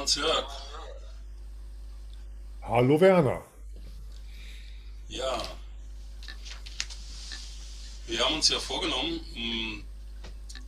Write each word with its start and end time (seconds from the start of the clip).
Hans-Jörg. 0.00 0.46
Hallo 2.62 2.98
Werner. 2.98 3.44
Ja, 5.08 5.42
wir 8.06 8.24
haben 8.24 8.36
uns 8.36 8.48
ja 8.48 8.58
vorgenommen, 8.58 9.20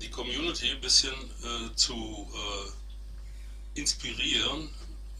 die 0.03 0.11
Community 0.11 0.73
ein 0.73 0.83
bisschen 0.83 1.15
äh, 1.15 1.75
zu 1.75 2.29
äh, 2.35 3.81
inspirieren 3.81 4.69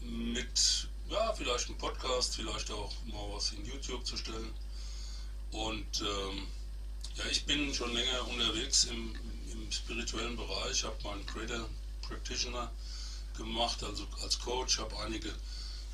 mit, 0.01 0.87
ja, 1.09 1.33
vielleicht 1.33 1.69
einem 1.69 1.79
Podcast, 1.79 2.35
vielleicht 2.35 2.69
auch 2.69 2.93
mal 3.05 3.33
was 3.33 3.51
in 3.53 3.65
YouTube 3.65 4.05
zu 4.05 4.15
stellen. 4.15 4.53
Und 5.51 6.01
ähm, 6.01 6.47
ja, 7.15 7.23
ich 7.31 7.45
bin 7.45 7.73
schon 7.73 7.91
länger 7.95 8.27
unterwegs 8.27 8.83
im, 8.83 9.15
im 9.51 9.71
spirituellen 9.71 10.35
Bereich, 10.35 10.83
habe 10.83 11.01
meinen 11.03 11.25
Creator 11.25 11.67
Practitioner 12.03 12.71
gemacht, 13.35 13.83
also 13.83 14.05
als 14.21 14.39
Coach, 14.39 14.79
habe 14.79 14.97
einige 14.99 15.33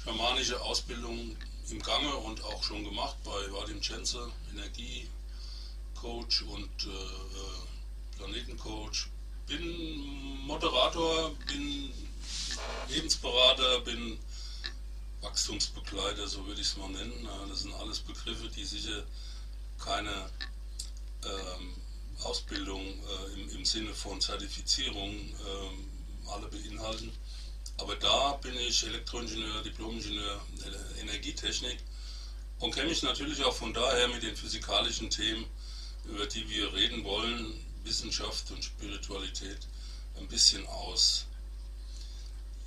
schamanische 0.03 0.59
Ausbildungen 0.61 1.35
im 1.69 1.81
Gange 1.81 2.15
und 2.15 2.43
auch 2.43 2.63
schon 2.63 2.83
gemacht 2.83 3.15
bei 3.23 3.51
Vadim 3.51 3.81
Chenze, 3.81 4.31
Energiecoach 4.51 6.43
und 6.47 6.69
äh, 6.85 6.89
äh, 6.89 8.17
Planetencoach. 8.17 9.07
Bin 9.47 10.45
Moderator, 10.45 11.31
bin 11.47 11.91
Lebensberater, 12.87 13.81
bin 13.81 14.19
Wachstumsbegleiter, 15.21 16.27
so 16.27 16.45
würde 16.45 16.61
ich 16.61 16.67
es 16.67 16.77
mal 16.77 16.89
nennen. 16.89 17.27
Das 17.49 17.61
sind 17.61 17.73
alles 17.73 17.99
Begriffe, 17.99 18.47
die 18.49 18.63
sicher 18.63 19.03
keine 19.79 20.29
ähm, 21.23 21.75
Ausbildung 22.23 22.81
äh, 22.81 23.33
im, 23.33 23.49
im, 23.49 23.65
Sinne 23.65 23.93
von 23.93 24.19
Zertifizierung 24.19 25.11
ähm, 25.11 25.89
alle 26.27 26.47
beinhalten. 26.47 27.11
Aber 27.79 27.95
da 27.95 28.33
bin 28.41 28.55
ich 28.55 28.85
Elektroingenieur, 28.85 29.63
Diplomingenieur, 29.63 30.41
äh, 30.65 31.01
Energietechnik 31.01 31.77
und 32.59 32.75
kenne 32.75 32.89
mich 32.89 33.03
natürlich 33.03 33.43
auch 33.43 33.53
von 33.53 33.73
daher 33.73 34.07
mit 34.09 34.21
den 34.21 34.35
physikalischen 34.35 35.09
Themen, 35.09 35.45
über 36.05 36.25
die 36.25 36.47
wir 36.49 36.73
reden 36.73 37.03
wollen, 37.03 37.53
Wissenschaft 37.83 38.51
und 38.51 38.63
Spiritualität, 38.63 39.59
ein 40.19 40.27
bisschen 40.27 40.65
aus. 40.67 41.25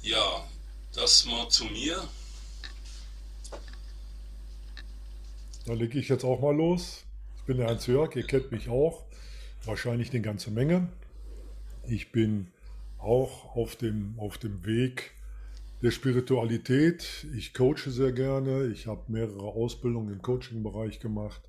Ja, 0.02 0.48
das 0.94 1.26
mal 1.26 1.48
zu 1.48 1.66
mir. 1.66 2.08
Da 5.66 5.74
lege 5.74 5.98
ich 5.98 6.08
jetzt 6.08 6.24
auch 6.24 6.40
mal 6.40 6.56
los. 6.56 7.04
Ich 7.36 7.42
bin 7.42 7.58
der 7.58 7.68
Hans 7.68 7.86
Jörg, 7.86 8.16
ihr 8.16 8.26
kennt 8.26 8.50
mich 8.50 8.68
auch, 8.68 9.04
wahrscheinlich 9.64 10.10
eine 10.10 10.22
ganze 10.22 10.50
Menge. 10.50 10.88
Ich 11.86 12.12
bin 12.12 12.50
auch 13.02 13.56
auf 13.56 13.76
dem, 13.76 14.14
auf 14.18 14.38
dem 14.38 14.64
Weg 14.64 15.12
der 15.82 15.90
Spiritualität. 15.90 17.26
Ich 17.36 17.54
coache 17.54 17.90
sehr 17.90 18.12
gerne. 18.12 18.66
Ich 18.66 18.86
habe 18.86 19.02
mehrere 19.08 19.42
Ausbildungen 19.42 20.12
im 20.12 20.22
Coaching-Bereich 20.22 21.00
gemacht. 21.00 21.42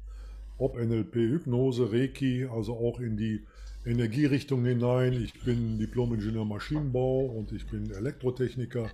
Ob 0.58 0.76
NLP, 0.76 1.16
Hypnose, 1.16 1.92
Reiki, 1.92 2.46
also 2.46 2.76
auch 2.76 3.00
in 3.00 3.18
die 3.18 3.46
Energierichtung 3.86 4.66
hinein. 4.66 5.14
Ich 5.14 5.40
bin 5.44 5.78
Diplom-Ingenieur 5.78 6.46
Maschinenbau 6.46 7.26
und 7.26 7.52
ich 7.52 7.68
bin 7.68 7.92
Elektrotechniker. 7.92 8.90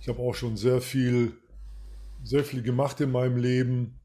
Ich 0.00 0.08
habe 0.08 0.20
auch 0.20 0.34
schon 0.34 0.56
sehr 0.56 0.80
viel, 0.80 1.32
sehr 2.22 2.44
viel 2.44 2.62
gemacht 2.62 3.00
in 3.00 3.10
meinem 3.10 3.36
Leben 3.36 3.98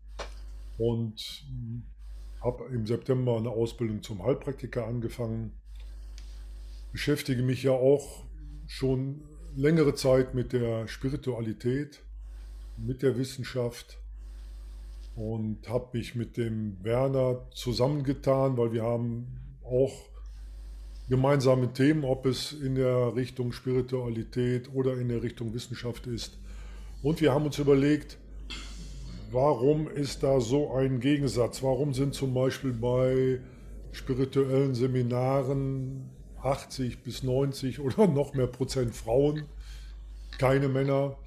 und 0.77 1.45
habe 2.41 2.65
im 2.73 2.85
September 2.85 3.37
eine 3.37 3.49
Ausbildung 3.49 4.01
zum 4.01 4.23
Heilpraktiker 4.23 4.87
angefangen 4.87 5.53
beschäftige 6.91 7.43
mich 7.43 7.63
ja 7.63 7.71
auch 7.71 8.25
schon 8.67 9.21
längere 9.55 9.95
Zeit 9.95 10.33
mit 10.33 10.53
der 10.53 10.87
Spiritualität, 10.87 12.01
mit 12.77 13.01
der 13.01 13.17
Wissenschaft 13.17 13.99
und 15.15 15.67
habe 15.67 15.97
mich 15.97 16.15
mit 16.15 16.37
dem 16.37 16.77
Werner 16.83 17.47
zusammengetan, 17.53 18.57
weil 18.57 18.71
wir 18.71 18.83
haben 18.83 19.27
auch 19.63 20.09
gemeinsame 21.09 21.73
Themen, 21.73 22.05
ob 22.05 22.25
es 22.25 22.53
in 22.53 22.75
der 22.75 23.15
Richtung 23.15 23.51
Spiritualität 23.51 24.73
oder 24.73 24.97
in 24.97 25.09
der 25.09 25.21
Richtung 25.21 25.53
Wissenschaft 25.53 26.07
ist. 26.07 26.37
Und 27.03 27.19
wir 27.19 27.33
haben 27.33 27.45
uns 27.45 27.59
überlegt, 27.59 28.17
warum 29.31 29.89
ist 29.89 30.23
da 30.23 30.39
so 30.39 30.73
ein 30.73 30.99
Gegensatz? 30.99 31.61
Warum 31.61 31.93
sind 31.93 32.13
zum 32.13 32.33
Beispiel 32.33 32.71
bei 32.71 33.41
spirituellen 33.91 34.73
Seminaren 34.73 36.09
80 36.43 37.03
bis 37.03 37.23
90 37.23 37.79
oder 37.79 38.07
noch 38.07 38.33
mehr 38.33 38.47
Prozent 38.47 38.95
Frauen, 38.95 39.45
keine 40.37 40.67
Männer. 40.67 41.17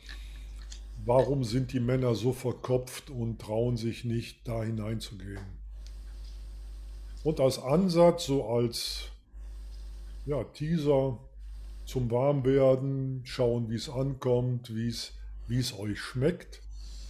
Warum 1.04 1.44
sind 1.44 1.72
die 1.72 1.80
Männer 1.80 2.14
so 2.14 2.32
verkopft 2.32 3.10
und 3.10 3.40
trauen 3.40 3.76
sich 3.76 4.04
nicht, 4.04 4.46
da 4.48 4.62
hineinzugehen? 4.62 5.44
Und 7.22 7.40
als 7.40 7.58
Ansatz, 7.58 8.26
so 8.26 8.48
als 8.48 9.10
ja, 10.26 10.44
Teaser 10.44 11.18
zum 11.84 12.10
Warmwerden, 12.10 13.20
schauen, 13.24 13.68
wie 13.68 13.74
es 13.74 13.88
ankommt, 13.90 14.74
wie 14.74 14.88
es, 14.88 15.12
wie 15.46 15.58
es 15.58 15.78
euch 15.78 16.00
schmeckt 16.00 16.62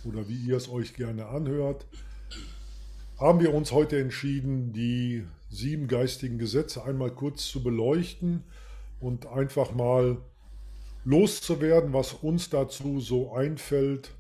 oder 0.05 0.29
wie 0.29 0.37
ihr 0.37 0.57
es 0.57 0.69
euch 0.69 0.95
gerne 0.95 1.27
anhört, 1.27 1.87
haben 3.19 3.41
wir 3.41 3.55
uns 3.55 3.71
heute 3.73 4.01
entschieden, 4.01 4.73
die 4.73 5.25
sieben 5.55 5.89
geistigen 5.89 6.39
Gesetze 6.39 6.85
einmal 6.85 7.11
kurz 7.11 7.49
zu 7.49 7.63
beleuchten 7.63 8.45
und 9.01 9.27
einfach 9.27 9.73
mal 9.73 10.21
loszuwerden, 11.05 11.93
was 11.93 12.13
uns 12.13 12.51
dazu 12.51 13.01
so 13.01 13.33
einfällt. 13.35 14.11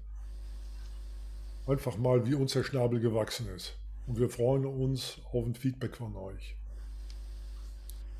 Einfach 1.67 1.97
mal, 1.97 2.27
wie 2.27 2.35
uns 2.35 2.53
der 2.53 2.63
Schnabel 2.63 3.01
gewachsen 3.01 3.49
ist. 3.49 3.75
Und 4.07 4.19
wir 4.19 4.29
freuen 4.29 4.67
uns 4.67 5.19
auf 5.33 5.47
ein 5.47 5.55
Feedback 5.55 5.97
von 5.97 6.15
euch. 6.15 6.57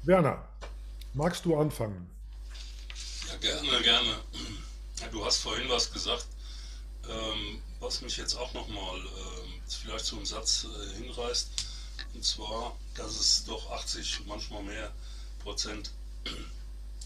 Werner, 0.03 0.49
magst 1.13 1.45
du 1.45 1.57
anfangen? 1.57 2.09
Ja, 3.29 3.37
gerne, 3.37 3.83
gerne. 3.83 4.15
Du 5.13 5.25
hast 5.25 5.39
vorhin 5.39 5.69
was 5.69 5.93
gesagt, 5.93 6.27
ähm, 7.09 7.61
was 7.81 8.01
mich 8.01 8.17
jetzt 8.17 8.35
auch 8.35 8.53
nochmal 8.55 8.99
äh, 8.99 9.61
vielleicht 9.69 10.07
zu 10.07 10.17
einem 10.17 10.25
Satz 10.25 10.67
hinreißt. 10.97 11.51
Und 12.15 12.25
zwar, 12.25 12.77
dass 12.95 13.19
es 13.19 13.45
doch 13.45 13.71
80, 13.71 14.27
manchmal 14.27 14.63
mehr 14.63 14.93
Prozent 15.43 15.91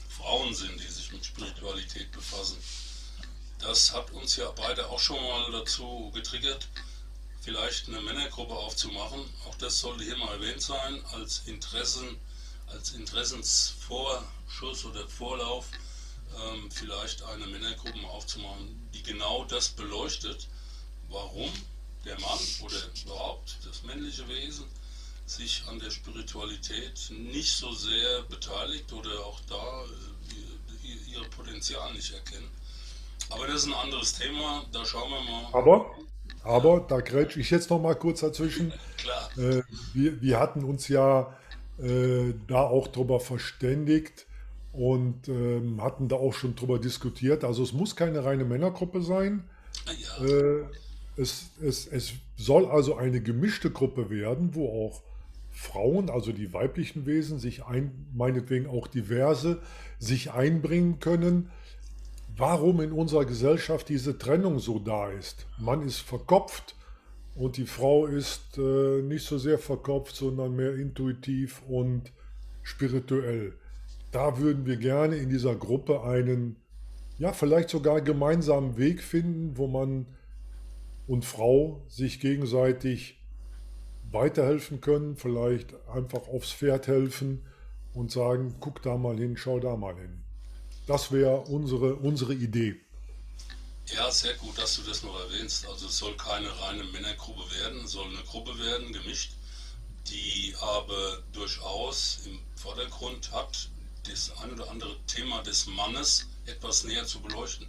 Frauen 0.08 0.54
sind, 0.54 0.78
die 0.80 0.88
sich 0.88 1.12
mit 1.12 1.24
Spiritualität 1.24 2.12
befassen. 2.12 2.58
Das 3.58 3.92
hat 3.92 4.10
uns 4.12 4.36
ja 4.36 4.50
beide 4.52 4.88
auch 4.88 5.00
schon 5.00 5.22
mal 5.22 5.50
dazu 5.50 6.10
getriggert, 6.14 6.68
vielleicht 7.40 7.88
eine 7.88 8.00
Männergruppe 8.00 8.54
aufzumachen. 8.54 9.20
Auch 9.46 9.54
das 9.56 9.80
sollte 9.80 10.04
hier 10.04 10.16
mal 10.16 10.32
erwähnt 10.34 10.62
sein, 10.62 11.04
als 11.12 11.42
Interessen, 11.46 12.18
als 12.66 12.92
Interessensvorschuss 12.92 14.84
oder 14.84 15.08
Vorlauf, 15.08 15.66
ähm, 16.36 16.70
vielleicht 16.70 17.22
eine 17.22 17.46
Männergruppe 17.46 18.06
aufzumachen, 18.06 18.88
die 18.92 19.02
genau 19.02 19.44
das 19.44 19.70
beleuchtet, 19.70 20.46
warum 21.08 21.50
der 22.04 22.20
Mann 22.20 22.38
oder 22.60 22.78
überhaupt 23.04 23.58
das 23.64 23.82
männliche 23.82 24.28
Wesen 24.28 24.66
sich 25.30 25.64
an 25.68 25.78
der 25.78 25.90
Spiritualität 25.90 27.10
nicht 27.10 27.52
so 27.52 27.72
sehr 27.72 28.22
beteiligt 28.28 28.92
oder 28.92 29.24
auch 29.26 29.40
da 29.48 29.84
äh, 29.84 31.12
ihr 31.12 31.28
Potenzial 31.30 31.92
nicht 31.92 32.12
erkennen. 32.14 32.48
Aber 33.30 33.46
das 33.46 33.56
ist 33.56 33.66
ein 33.66 33.74
anderes 33.74 34.14
Thema, 34.14 34.64
da 34.72 34.84
schauen 34.84 35.10
wir 35.10 35.20
mal. 35.20 35.48
Aber, 35.52 35.90
aber 36.44 36.80
da 36.88 37.00
grätsche 37.00 37.40
ich 37.40 37.50
jetzt 37.50 37.70
noch 37.70 37.80
mal 37.80 37.94
kurz 37.94 38.20
dazwischen. 38.20 38.72
Klar. 38.96 39.30
Äh, 39.36 39.62
wir, 39.92 40.20
wir 40.22 40.38
hatten 40.38 40.64
uns 40.64 40.88
ja 40.88 41.36
äh, 41.78 42.32
da 42.46 42.62
auch 42.62 42.88
drüber 42.88 43.20
verständigt 43.20 44.26
und 44.72 45.28
ähm, 45.28 45.82
hatten 45.82 46.08
da 46.08 46.16
auch 46.16 46.32
schon 46.32 46.54
drüber 46.54 46.78
diskutiert. 46.78 47.44
Also 47.44 47.62
es 47.62 47.72
muss 47.72 47.96
keine 47.96 48.24
reine 48.24 48.44
Männergruppe 48.44 49.02
sein. 49.02 49.48
Ja. 49.86 50.24
Äh, 50.24 50.64
es, 51.16 51.50
es, 51.60 51.86
es 51.86 52.12
soll 52.36 52.66
also 52.66 52.96
eine 52.96 53.20
gemischte 53.20 53.70
Gruppe 53.70 54.08
werden, 54.08 54.54
wo 54.54 54.86
auch 54.86 55.02
Frauen, 55.58 56.08
also 56.08 56.30
die 56.30 56.52
weiblichen 56.52 57.04
Wesen, 57.04 57.40
sich 57.40 57.64
ein, 57.64 58.06
meinetwegen 58.14 58.68
auch 58.68 58.86
diverse, 58.86 59.60
sich 59.98 60.30
einbringen 60.30 61.00
können. 61.00 61.50
Warum 62.36 62.80
in 62.80 62.92
unserer 62.92 63.24
Gesellschaft 63.24 63.88
diese 63.88 64.16
Trennung 64.18 64.60
so 64.60 64.78
da 64.78 65.10
ist. 65.10 65.46
Man 65.58 65.82
ist 65.82 65.98
verkopft 65.98 66.76
und 67.34 67.56
die 67.56 67.66
Frau 67.66 68.06
ist 68.06 68.56
äh, 68.56 69.02
nicht 69.02 69.26
so 69.26 69.36
sehr 69.36 69.58
verkopft, 69.58 70.14
sondern 70.14 70.54
mehr 70.54 70.76
intuitiv 70.76 71.60
und 71.68 72.12
spirituell. 72.62 73.52
Da 74.12 74.38
würden 74.38 74.64
wir 74.64 74.76
gerne 74.76 75.16
in 75.16 75.28
dieser 75.28 75.56
Gruppe 75.56 76.04
einen, 76.04 76.54
ja, 77.18 77.32
vielleicht 77.32 77.70
sogar 77.70 78.00
gemeinsamen 78.00 78.78
Weg 78.78 79.02
finden, 79.02 79.56
wo 79.58 79.66
man 79.66 80.06
und 81.08 81.24
Frau 81.24 81.82
sich 81.88 82.20
gegenseitig 82.20 83.17
weiterhelfen 84.10 84.80
können, 84.80 85.16
vielleicht 85.16 85.74
einfach 85.88 86.28
aufs 86.28 86.52
Pferd 86.52 86.86
helfen 86.86 87.46
und 87.94 88.10
sagen, 88.10 88.56
guck 88.60 88.82
da 88.82 88.96
mal 88.96 89.16
hin, 89.16 89.36
schau 89.36 89.60
da 89.60 89.76
mal 89.76 89.94
hin. 89.96 90.22
Das 90.86 91.12
wäre 91.12 91.40
unsere, 91.40 91.96
unsere 91.96 92.34
Idee. 92.34 92.80
Ja, 93.94 94.10
sehr 94.10 94.34
gut, 94.34 94.56
dass 94.58 94.76
du 94.76 94.82
das 94.82 95.02
noch 95.02 95.18
erwähnst. 95.18 95.66
Also 95.66 95.86
es 95.86 95.98
soll 95.98 96.14
keine 96.16 96.48
reine 96.60 96.84
Männergruppe 96.84 97.42
werden, 97.58 97.84
es 97.84 97.92
soll 97.92 98.06
eine 98.06 98.22
Gruppe 98.24 98.58
werden, 98.58 98.92
gemischt, 98.92 99.32
die 100.06 100.54
aber 100.60 101.22
durchaus 101.32 102.20
im 102.26 102.38
Vordergrund 102.54 103.30
hat, 103.32 103.70
das 104.08 104.32
ein 104.42 104.52
oder 104.52 104.70
andere 104.70 104.96
Thema 105.06 105.42
des 105.42 105.66
Mannes 105.66 106.26
etwas 106.46 106.84
näher 106.84 107.06
zu 107.06 107.20
beleuchten. 107.20 107.66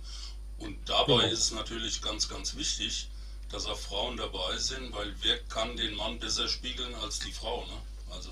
Und 0.57 0.77
dabei 0.87 1.23
genau. 1.23 1.33
ist 1.33 1.39
es 1.39 1.51
natürlich 1.51 2.01
ganz, 2.01 2.27
ganz 2.27 2.55
wichtig, 2.55 3.09
dass 3.51 3.65
auch 3.65 3.77
Frauen 3.77 4.17
dabei 4.17 4.57
sind, 4.57 4.93
weil 4.93 5.13
wer 5.21 5.39
kann 5.43 5.75
den 5.75 5.95
Mann 5.95 6.19
besser 6.19 6.47
spiegeln 6.47 6.93
als 6.95 7.19
die 7.19 7.31
Frau? 7.31 7.65
Ne? 7.65 7.81
Also 8.11 8.31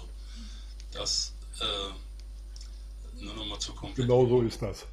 das 0.91 1.33
äh, 1.59 3.23
nur 3.23 3.33
nochmal 3.33 3.59
zu 3.59 3.73
komplett. 3.73 4.07
Genau 4.07 4.27
so 4.27 4.41
ist 4.41 4.61
das. 4.61 4.85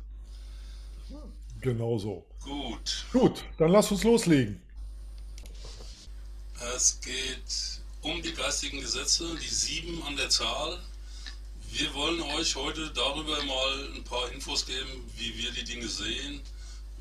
Genau 1.60 1.98
so. 1.98 2.26
Gut. 2.42 3.06
Gut, 3.12 3.44
dann 3.58 3.70
lass 3.70 3.90
uns 3.90 4.04
loslegen. 4.04 4.60
Es 6.74 7.00
geht 7.00 7.80
um 8.02 8.22
die 8.22 8.32
geistigen 8.32 8.80
Gesetze, 8.80 9.36
die 9.36 9.48
sieben 9.48 10.02
an 10.02 10.16
der 10.16 10.28
Zahl. 10.28 10.78
Wir 11.70 11.92
wollen 11.94 12.20
euch 12.22 12.54
heute 12.54 12.90
darüber 12.90 13.42
mal 13.44 13.88
ein 13.94 14.04
paar 14.04 14.30
Infos 14.30 14.64
geben, 14.64 15.10
wie 15.16 15.36
wir 15.36 15.50
die 15.52 15.64
Dinge 15.64 15.88
sehen, 15.88 16.40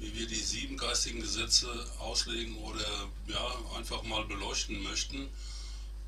wie 0.04 0.20
wir 0.20 0.28
die 0.28 0.36
sieben 0.36 0.76
geistigen 0.76 1.22
Gesetze 1.22 1.68
auslegen 2.00 2.58
oder 2.58 2.86
ja, 3.28 3.78
einfach 3.78 4.04
mal 4.04 4.26
beleuchten 4.26 4.84
möchten. 4.84 5.30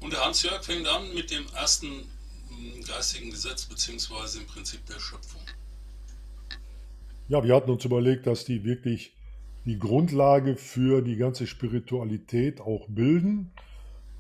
Und 0.01 0.11
der 0.11 0.25
Hans-Jörg 0.25 0.63
fängt 0.63 0.87
an 0.87 1.13
mit 1.13 1.31
dem 1.31 1.45
ersten 1.55 1.87
hm, 1.87 2.83
geistigen 2.85 3.31
Gesetz, 3.31 3.65
beziehungsweise 3.65 4.39
im 4.39 4.47
Prinzip 4.47 4.85
der 4.87 4.99
Schöpfung. 4.99 5.41
Ja, 7.29 7.43
wir 7.43 7.55
hatten 7.55 7.71
uns 7.71 7.85
überlegt, 7.85 8.27
dass 8.27 8.43
die 8.43 8.65
wirklich 8.65 9.13
die 9.63 9.79
Grundlage 9.79 10.57
für 10.57 11.01
die 11.01 11.15
ganze 11.15 11.47
Spiritualität 11.47 12.59
auch 12.59 12.85
bilden. 12.89 13.51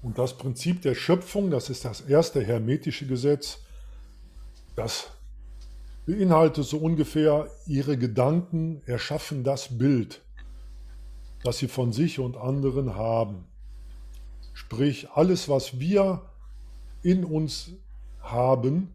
Und 0.01 0.17
das 0.17 0.37
Prinzip 0.37 0.81
der 0.83 0.95
Schöpfung, 0.95 1.51
das 1.51 1.69
ist 1.69 1.83
das 1.83 2.01
erste 2.01 2.41
hermetische 2.41 3.05
Gesetz, 3.07 3.59
das 4.75 5.11
beinhaltet 6.05 6.65
so 6.65 6.77
ungefähr, 6.77 7.49
ihre 7.65 7.97
Gedanken 7.97 8.81
erschaffen 8.85 9.43
das 9.43 9.77
Bild, 9.77 10.21
das 11.43 11.57
sie 11.57 11.67
von 11.67 11.91
sich 11.91 12.19
und 12.19 12.37
anderen 12.37 12.95
haben. 12.95 13.45
Sprich, 14.53 15.09
alles, 15.11 15.49
was 15.49 15.79
wir 15.79 16.21
in 17.01 17.25
uns 17.25 17.73
haben, 18.21 18.93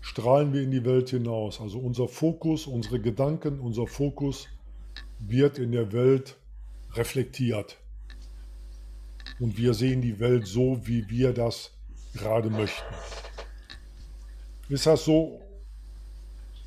strahlen 0.00 0.52
wir 0.52 0.62
in 0.62 0.70
die 0.70 0.84
Welt 0.84 1.10
hinaus. 1.10 1.60
Also 1.60 1.78
unser 1.78 2.08
Fokus, 2.08 2.66
unsere 2.66 3.00
Gedanken, 3.00 3.60
unser 3.60 3.86
Fokus 3.86 4.48
wird 5.18 5.58
in 5.58 5.72
der 5.72 5.92
Welt 5.92 6.36
reflektiert. 6.92 7.78
Und 9.40 9.56
wir 9.56 9.74
sehen 9.74 10.00
die 10.00 10.20
Welt 10.20 10.46
so, 10.46 10.86
wie 10.86 11.08
wir 11.08 11.32
das 11.32 11.72
gerade 12.14 12.50
möchten. 12.50 12.94
Ist 14.68 14.86
das 14.86 15.04
so 15.04 15.40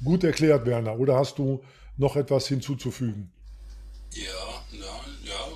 gut 0.03 0.23
erklärt, 0.23 0.65
Werner? 0.65 0.97
Oder 0.97 1.17
hast 1.17 1.38
du 1.38 1.63
noch 1.97 2.15
etwas 2.15 2.47
hinzuzufügen? 2.47 3.31
Ja, 4.13 4.65
ja, 4.71 5.05
ja. 5.23 5.47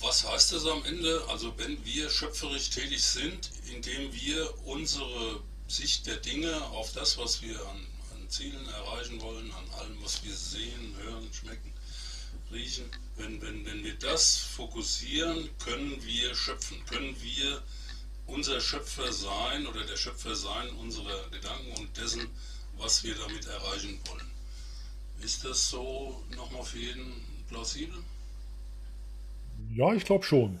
Was 0.00 0.26
heißt 0.26 0.52
das 0.52 0.66
am 0.66 0.84
Ende? 0.84 1.22
Also 1.28 1.52
wenn 1.58 1.84
wir 1.84 2.08
schöpferisch 2.08 2.70
tätig 2.70 3.02
sind, 3.02 3.50
indem 3.74 4.12
wir 4.12 4.66
unsere 4.66 5.40
Sicht 5.68 6.06
der 6.06 6.16
Dinge 6.16 6.62
auf 6.70 6.92
das, 6.92 7.18
was 7.18 7.42
wir 7.42 7.60
an, 7.68 7.86
an 8.14 8.28
Zielen 8.28 8.66
erreichen 8.66 9.20
wollen, 9.20 9.52
an 9.52 9.64
allem, 9.78 10.02
was 10.02 10.24
wir 10.24 10.34
sehen, 10.34 10.96
hören, 11.02 11.28
schmecken, 11.32 11.72
riechen, 12.50 12.86
wenn, 13.16 13.40
wenn, 13.42 13.64
wenn 13.66 13.84
wir 13.84 13.94
das 13.94 14.36
fokussieren, 14.36 15.50
können 15.58 16.02
wir 16.02 16.34
schöpfen, 16.34 16.84
können 16.86 17.14
wir 17.20 17.62
unser 18.26 18.60
Schöpfer 18.60 19.12
sein 19.12 19.66
oder 19.66 19.84
der 19.84 19.96
Schöpfer 19.96 20.34
sein 20.34 20.70
unserer 20.80 21.28
Gedanken 21.30 21.72
und 21.78 21.96
dessen, 21.96 22.28
was 22.80 23.04
wir 23.04 23.14
damit 23.14 23.46
erreichen 23.46 23.98
wollen. 24.08 24.26
Ist 25.22 25.44
das 25.44 25.68
so 25.68 26.22
nochmal 26.36 26.62
für 26.62 26.78
jeden 26.78 27.12
plausibel? 27.48 27.98
Ja, 29.70 29.92
ich 29.94 30.04
glaube 30.04 30.24
schon. 30.24 30.60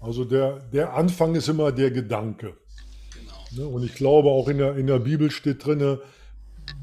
Also 0.00 0.24
der, 0.24 0.60
der 0.72 0.94
Anfang 0.94 1.34
ist 1.34 1.48
immer 1.48 1.70
der 1.70 1.90
Gedanke. 1.90 2.56
Genau. 3.14 3.44
Ne, 3.52 3.66
und 3.66 3.84
ich 3.84 3.94
glaube 3.94 4.30
auch 4.30 4.48
in 4.48 4.58
der, 4.58 4.76
in 4.76 4.86
der 4.86 4.98
Bibel 4.98 5.30
steht 5.30 5.64
drin, 5.64 5.98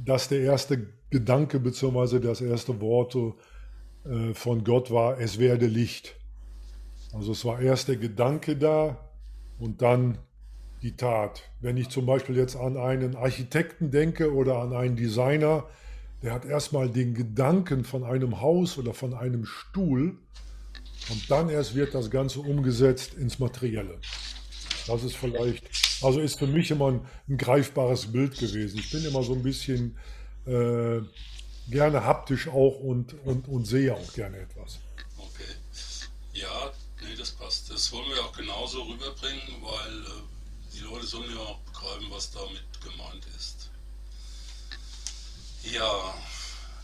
dass 0.06 0.28
der 0.28 0.42
erste 0.42 0.88
Gedanke 1.10 1.60
bzw. 1.60 2.20
das 2.20 2.42
erste 2.42 2.80
Wort 2.80 3.16
äh, 4.06 4.34
von 4.34 4.64
Gott 4.64 4.92
war, 4.92 5.20
es 5.20 5.40
werde 5.40 5.66
Licht. 5.66 6.16
Also 7.12 7.32
es 7.32 7.44
war 7.44 7.60
erst 7.60 7.88
der 7.88 7.98
Gedanke 7.98 8.56
da, 8.56 9.10
und 9.60 9.82
dann 9.82 10.18
die 10.82 10.96
Tat. 10.96 11.44
Wenn 11.60 11.78
ich 11.78 11.90
zum 11.90 12.06
Beispiel 12.06 12.38
jetzt 12.38 12.56
an 12.56 12.78
einen 12.78 13.16
Architekten 13.16 13.92
denke 13.92 14.34
oder 14.34 14.60
an 14.60 14.74
einen 14.74 14.96
Designer, 14.96 15.66
der 16.22 16.34
hat 16.34 16.46
erstmal 16.46 16.90
den 16.90 17.14
Gedanken 17.14 17.84
von 17.84 18.04
einem 18.04 18.42
Haus 18.42 18.78
oder 18.78 18.94
von 18.94 19.14
einem 19.14 19.46
Stuhl 19.46 20.18
und 21.10 21.32
dann 21.32 21.50
erst 21.50 21.76
wird 21.76 21.94
das 21.94 22.10
Ganze 22.12 22.40
umgesetzt 22.40 23.14
ins 23.14 23.40
Materielle. 23.40 24.00
Das 24.88 25.04
ist 25.04 25.16
vielleicht, 25.16 25.64
also 26.02 26.20
ist 26.20 26.40
für 26.40 26.48
mich 26.48 26.72
immer 26.72 26.92
ein, 26.92 27.02
ein 27.28 27.38
greifbares 27.38 28.12
Bild 28.12 28.38
gewesen. 28.38 28.80
Ich 28.80 28.92
bin 28.92 29.06
immer 29.06 29.24
so 29.24 29.34
ein 29.34 29.44
bisschen 29.44 29.98
äh, 30.46 31.00
gerne 31.70 32.04
haptisch 32.04 32.48
auch 32.48 32.80
und, 32.80 33.16
und, 33.26 33.48
und 33.48 33.66
sehe 33.66 33.94
auch 33.94 34.14
gerne 34.14 34.38
etwas. 34.38 34.80
Okay. 35.18 35.54
Ja, 36.34 36.72
Nee, 37.02 37.16
das 37.16 37.32
passt. 37.32 37.72
Das 37.72 37.92
wollen 37.92 38.10
wir 38.10 38.24
auch 38.24 38.36
genauso 38.36 38.84
rüberbringen, 38.84 39.62
weil 39.62 40.06
sollen 41.10 41.30
ja 41.34 41.42
auch 41.42 41.60
begreifen, 41.60 42.08
was 42.12 42.32
damit 42.32 42.64
gemeint 42.84 43.26
ist. 43.38 43.70
Ja, 45.64 46.14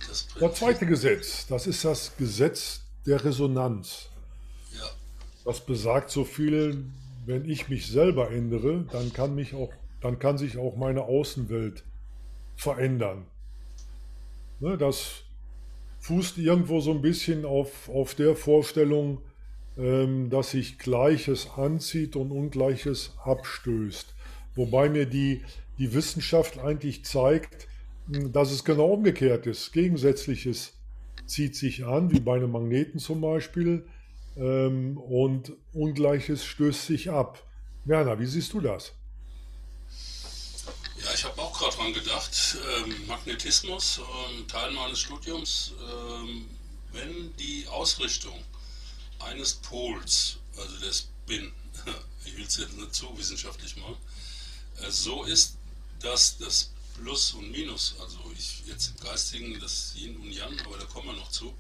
das 0.08 0.24
Prinzip. 0.24 0.42
Das 0.42 0.60
zweite 0.60 0.86
Gesetz, 0.86 1.48
das 1.48 1.68
ist 1.68 1.86
das 1.86 2.16
Gesetz 2.18 2.82
der 3.06 3.24
Resonanz. 3.24 4.10
Ja. 4.74 4.90
Das 5.44 5.66
besagt 5.66 6.10
so 6.10 6.24
viel, 6.24 6.86
wenn 7.26 7.50
ich 7.50 7.70
mich 7.70 7.88
selber 7.88 8.32
ändere, 8.32 8.86
dann 8.92 9.14
kann, 9.14 9.36
mich 9.36 9.54
auch, 9.54 9.72
dann 10.02 10.20
kann 10.20 10.38
sich 10.38 10.58
auch 10.58 10.76
meine 10.76 11.04
Außenwelt 11.04 11.84
verändern. 12.56 13.26
Ne, 14.60 14.78
das 14.78 15.24
fußt 16.00 16.38
irgendwo 16.38 16.80
so 16.80 16.92
ein 16.92 17.02
bisschen 17.02 17.46
auf, 17.46 17.90
auf 17.90 18.16
der 18.16 18.36
Vorstellung, 18.36 19.22
ähm, 19.78 20.30
dass 20.30 20.52
sich 20.52 20.78
Gleiches 20.78 21.50
anzieht 21.58 22.16
und 22.16 22.32
Ungleiches 22.32 23.14
abstößt. 23.24 24.15
Wobei 24.56 24.90
mir 24.90 25.06
die, 25.06 25.44
die 25.78 25.94
Wissenschaft 25.94 26.58
eigentlich 26.58 27.06
zeigt, 27.06 27.68
hm, 28.08 28.32
dass 28.32 28.52
es 28.52 28.64
genau 28.64 28.88
umgekehrt 28.88 29.46
ist. 29.48 29.74
Gegensätzliches 29.74 30.74
zieht 31.26 31.56
sich 31.56 31.86
an, 31.86 32.12
wie 32.12 32.20
bei 32.20 32.36
einem 32.36 32.52
Magneten 32.52 33.00
zum 33.00 33.22
Beispiel, 33.22 33.88
ähm, 34.38 34.98
und 34.98 35.54
Ungleiches 35.74 36.46
stößt 36.46 36.86
sich 36.86 37.10
ab. 37.10 37.42
Werner, 37.86 38.20
wie 38.20 38.26
siehst 38.26 38.54
du 38.54 38.62
das? 38.62 38.94
Ja, 41.04 41.14
ich 41.14 41.24
habe 41.24 41.42
auch 41.42 41.58
gerade 41.58 41.76
dran 41.76 41.94
gedacht. 41.94 42.58
Ähm, 42.84 43.08
Magnetismus, 43.08 44.02
Teil 44.48 44.72
meines 44.72 45.00
Studiums, 45.00 45.74
wenn 46.92 47.36
die 47.38 47.68
Ausrichtung 47.68 48.42
eines 49.20 49.54
Pols, 49.56 50.38
also 50.58 50.78
der 50.80 50.94
Spin, 50.94 51.52
ich 52.26 52.38
will 52.38 52.46
es 52.46 52.58
jetzt 52.58 52.76
nicht 52.76 52.94
zu 52.94 53.16
wissenschaftlich 53.18 53.76
machen, 53.78 53.98
so 54.90 55.24
ist, 55.24 55.58
dass 56.00 56.38
das 56.38 56.72
Plus 56.96 57.34
und 57.34 57.52
Minus, 57.52 57.96
also 58.00 58.20
ich 58.38 58.64
jetzt 58.68 58.90
im 58.90 58.98
Geistigen 58.98 59.60
das 59.60 59.94
Yin 59.96 60.16
und 60.18 60.32
Yang, 60.32 60.60
aber 60.62 60.78
da 60.78 60.86
kommen 60.86 61.08
wir 61.08 61.14
noch 61.14 61.32
zu, 61.32 61.54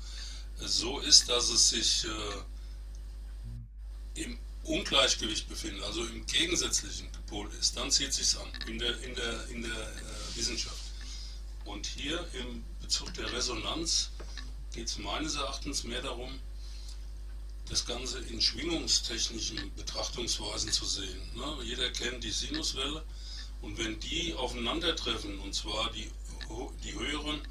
äh, 0.62 0.68
so 0.68 1.00
ist, 1.00 1.28
dass 1.30 1.50
es 1.50 1.70
sich 1.70 2.06
äh, 2.06 2.44
im 4.22 4.38
Ungleichgewicht 4.64 5.48
befindet, 5.50 5.84
also 5.84 6.06
im 6.06 6.26
gegensätzlichen 6.26 7.08
Pol 7.28 7.52
ist, 7.60 7.76
dann 7.78 7.92
zieht 7.92 8.14
sich 8.14 8.38
an 8.40 8.48
in 8.68 8.80
der, 8.80 9.00
in 9.02 9.14
der, 9.16 9.48
in 9.50 9.62
der 9.62 9.72
äh, 9.72 10.36
Wissenschaft. 10.36 10.80
Und 11.66 11.86
hier 11.86 12.26
im 12.34 12.64
Bezug 12.82 13.14
der 13.16 13.32
Resonanz 13.32 14.10
geht 14.74 14.88
es 14.88 14.98
meines 14.98 15.36
Erachtens 15.36 15.84
mehr 15.84 16.02
darum, 16.02 16.40
das 17.70 17.86
Ganze 17.86 18.20
in 18.20 18.40
schwingungstechnischen 18.40 19.74
Betrachtungsweisen 19.76 20.72
zu 20.72 20.86
sehen. 20.86 21.22
Ne? 21.36 21.64
Jeder 21.64 21.90
kennt 21.90 22.24
die 22.24 22.32
Sinuswelle 22.32 23.04
und 23.62 23.78
wenn 23.78 24.00
die 24.00 24.34
aufeinandertreffen, 24.36 25.40
und 25.40 25.54
zwar 25.54 25.92
die, 25.92 26.10
die 26.84 26.94
höheren 26.94 27.42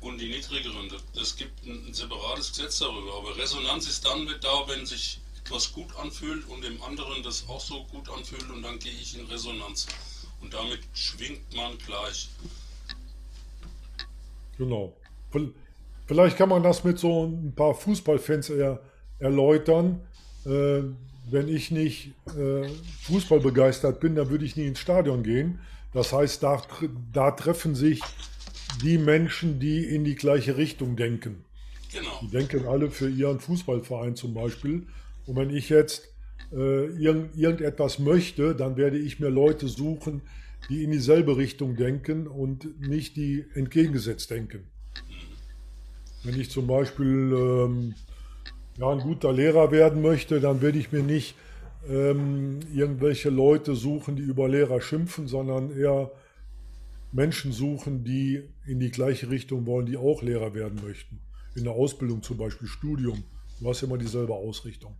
und 0.00 0.18
die 0.18 0.28
niedrigeren, 0.28 0.92
das 1.14 1.36
gibt 1.36 1.64
ein, 1.64 1.86
ein 1.86 1.94
separates 1.94 2.50
Gesetz 2.50 2.78
darüber. 2.78 3.14
Aber 3.18 3.36
Resonanz 3.36 3.86
ist 3.86 4.04
dann 4.04 4.24
mit 4.24 4.42
da, 4.42 4.66
wenn 4.66 4.84
sich 4.86 5.20
etwas 5.44 5.72
gut 5.72 5.94
anfühlt 5.96 6.48
und 6.48 6.62
dem 6.62 6.82
anderen 6.82 7.22
das 7.22 7.48
auch 7.48 7.60
so 7.60 7.84
gut 7.84 8.08
anfühlt 8.10 8.48
und 8.50 8.62
dann 8.62 8.78
gehe 8.78 8.92
ich 8.92 9.18
in 9.18 9.26
Resonanz. 9.26 9.86
Und 10.40 10.54
damit 10.54 10.80
schwingt 10.94 11.54
man 11.54 11.76
gleich. 11.78 12.28
Genau. 14.56 14.96
Vielleicht 16.06 16.36
kann 16.36 16.48
man 16.48 16.62
das 16.62 16.82
mit 16.82 16.98
so 16.98 17.26
ein 17.26 17.54
paar 17.54 17.74
Fußballfans 17.74 18.50
er, 18.50 18.80
erläutern. 19.20 20.00
Äh, 20.44 20.82
wenn 21.30 21.48
ich 21.48 21.70
nicht 21.70 22.12
äh, 22.36 22.68
Fußball 23.02 23.40
begeistert 23.40 24.00
bin, 24.00 24.16
dann 24.16 24.30
würde 24.30 24.44
ich 24.44 24.56
nie 24.56 24.66
ins 24.66 24.80
Stadion 24.80 25.22
gehen. 25.22 25.60
Das 25.92 26.12
heißt, 26.12 26.42
da, 26.42 26.62
da 27.12 27.30
treffen 27.30 27.74
sich 27.74 28.00
die 28.82 28.98
Menschen, 28.98 29.60
die 29.60 29.84
in 29.84 30.04
die 30.04 30.14
gleiche 30.14 30.56
Richtung 30.56 30.96
denken. 30.96 31.44
Genau. 31.92 32.20
Die 32.22 32.28
denken 32.28 32.66
alle 32.66 32.90
für 32.90 33.08
ihren 33.08 33.40
Fußballverein 33.40 34.16
zum 34.16 34.34
Beispiel. 34.34 34.86
Und 35.26 35.36
wenn 35.36 35.50
ich 35.50 35.68
jetzt 35.68 36.08
äh, 36.52 36.86
irgend, 36.86 37.36
irgendetwas 37.36 37.98
möchte, 37.98 38.54
dann 38.54 38.76
werde 38.76 38.98
ich 38.98 39.20
mir 39.20 39.28
Leute 39.28 39.68
suchen, 39.68 40.22
die 40.68 40.84
in 40.84 40.90
dieselbe 40.90 41.36
Richtung 41.36 41.76
denken 41.76 42.26
und 42.26 42.80
nicht 42.80 43.16
die 43.16 43.44
entgegengesetzt 43.54 44.30
denken. 44.30 44.64
Wenn 46.22 46.38
ich 46.38 46.50
zum 46.50 46.66
Beispiel 46.66 47.32
ähm, 47.32 47.94
ja, 48.80 48.90
ein 48.90 49.00
guter 49.00 49.32
Lehrer 49.32 49.70
werden 49.70 50.00
möchte, 50.00 50.40
dann 50.40 50.62
werde 50.62 50.78
ich 50.78 50.90
mir 50.90 51.02
nicht 51.02 51.34
ähm, 51.86 52.60
irgendwelche 52.74 53.28
Leute 53.28 53.74
suchen, 53.74 54.16
die 54.16 54.22
über 54.22 54.48
Lehrer 54.48 54.80
schimpfen, 54.80 55.28
sondern 55.28 55.76
eher 55.76 56.10
Menschen 57.12 57.52
suchen, 57.52 58.04
die 58.04 58.42
in 58.66 58.80
die 58.80 58.90
gleiche 58.90 59.28
Richtung 59.28 59.66
wollen, 59.66 59.84
die 59.84 59.98
auch 59.98 60.22
Lehrer 60.22 60.54
werden 60.54 60.80
möchten. 60.82 61.20
In 61.54 61.64
der 61.64 61.74
Ausbildung 61.74 62.22
zum 62.22 62.38
Beispiel, 62.38 62.68
Studium. 62.68 63.22
Du 63.60 63.68
hast 63.68 63.82
immer 63.82 63.98
dieselbe 63.98 64.32
Ausrichtung. 64.32 64.96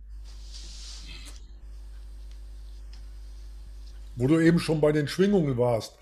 Wo 4.15 4.27
du 4.27 4.39
eben 4.39 4.59
schon 4.59 4.79
bei 4.79 4.91
den 4.91 5.07
Schwingungen 5.07 5.57
warst, 5.57 5.97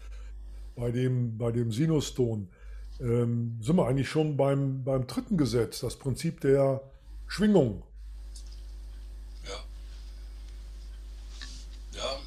bei 0.75 0.91
dem, 0.91 1.38
bei 1.38 1.51
dem 1.51 1.71
Sinuston, 1.71 2.50
ähm, 3.00 3.57
sind 3.62 3.77
wir 3.77 3.88
eigentlich 3.88 4.09
schon 4.09 4.36
beim, 4.36 4.83
beim 4.83 5.07
dritten 5.07 5.38
Gesetz, 5.38 5.79
das 5.79 5.95
Prinzip 5.95 6.41
der 6.41 6.81
Schwingung. 7.29 7.83
Ja. 9.45 9.59
Ja. 11.93 12.19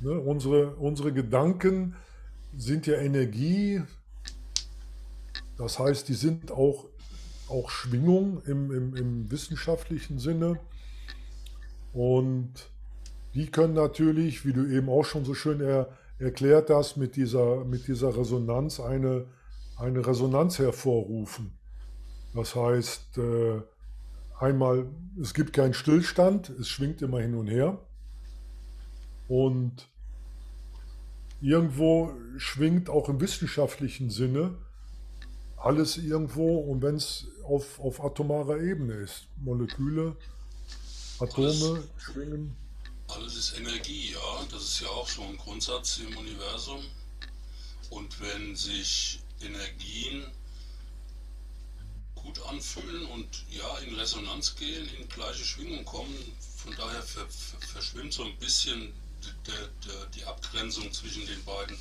Ne, 0.00 0.20
unsere, 0.20 0.76
unsere 0.76 1.14
Gedanken 1.14 1.96
sind 2.56 2.86
ja 2.86 2.96
Energie, 2.98 3.82
das 5.56 5.78
heißt, 5.78 6.08
die 6.08 6.14
sind 6.14 6.52
auch, 6.52 6.84
auch 7.48 7.70
Schwingung 7.70 8.42
im, 8.44 8.70
im, 8.70 8.94
im 8.94 9.30
wissenschaftlichen 9.30 10.18
Sinne. 10.18 10.60
Und 11.94 12.52
die 13.32 13.50
können 13.50 13.72
natürlich, 13.72 14.44
wie 14.44 14.52
du 14.52 14.66
eben 14.66 14.90
auch 14.90 15.04
schon 15.04 15.24
so 15.24 15.32
schön 15.32 15.62
er, 15.62 15.88
erklärt 16.18 16.68
hast, 16.68 16.98
mit 16.98 17.16
dieser, 17.16 17.64
mit 17.64 17.88
dieser 17.88 18.14
Resonanz 18.14 18.78
eine, 18.78 19.26
eine 19.78 20.06
Resonanz 20.06 20.58
hervorrufen. 20.58 21.58
Das 22.36 22.54
heißt, 22.54 23.18
äh, 23.18 23.62
einmal, 24.38 24.86
es 25.20 25.32
gibt 25.32 25.54
keinen 25.54 25.72
Stillstand, 25.74 26.50
es 26.50 26.68
schwingt 26.68 27.00
immer 27.00 27.20
hin 27.20 27.34
und 27.34 27.46
her. 27.46 27.78
Und 29.26 29.88
irgendwo 31.40 32.12
schwingt 32.36 32.90
auch 32.90 33.08
im 33.08 33.20
wissenschaftlichen 33.20 34.10
Sinne 34.10 34.54
alles 35.56 35.96
irgendwo 35.96 36.58
und 36.58 36.82
wenn 36.82 36.96
es 36.96 37.26
auf, 37.42 37.80
auf 37.80 38.04
atomarer 38.04 38.60
Ebene 38.60 38.94
ist. 38.94 39.26
Moleküle, 39.38 40.16
Atome 41.18 41.48
alles, 41.48 41.88
schwingen. 41.96 42.54
Alles 43.08 43.36
ist 43.36 43.58
Energie, 43.58 44.12
ja. 44.12 44.44
Das 44.50 44.62
ist 44.62 44.80
ja 44.80 44.88
auch 44.88 45.08
so 45.08 45.22
ein 45.22 45.36
Grundsatz 45.38 45.98
im 45.98 46.16
Universum. 46.16 46.80
Und 47.90 48.20
wenn 48.20 48.54
sich 48.54 49.20
Energien 49.40 50.26
gut 52.26 52.42
anfühlen 52.46 53.06
und 53.06 53.44
ja, 53.50 53.78
in 53.78 53.94
Resonanz 53.94 54.56
gehen, 54.56 54.88
in 54.98 55.08
gleiche 55.08 55.44
Schwingung 55.44 55.84
kommen. 55.84 56.16
Von 56.56 56.74
daher 56.76 57.02
ver, 57.02 57.26
ver, 57.28 57.60
verschwimmt 57.68 58.12
so 58.12 58.24
ein 58.24 58.36
bisschen 58.38 58.92
der, 59.46 59.68
der, 59.86 60.06
die 60.06 60.24
Abgrenzung 60.24 60.92
zwischen 60.92 61.24
den 61.26 61.42
beiden 61.44 61.76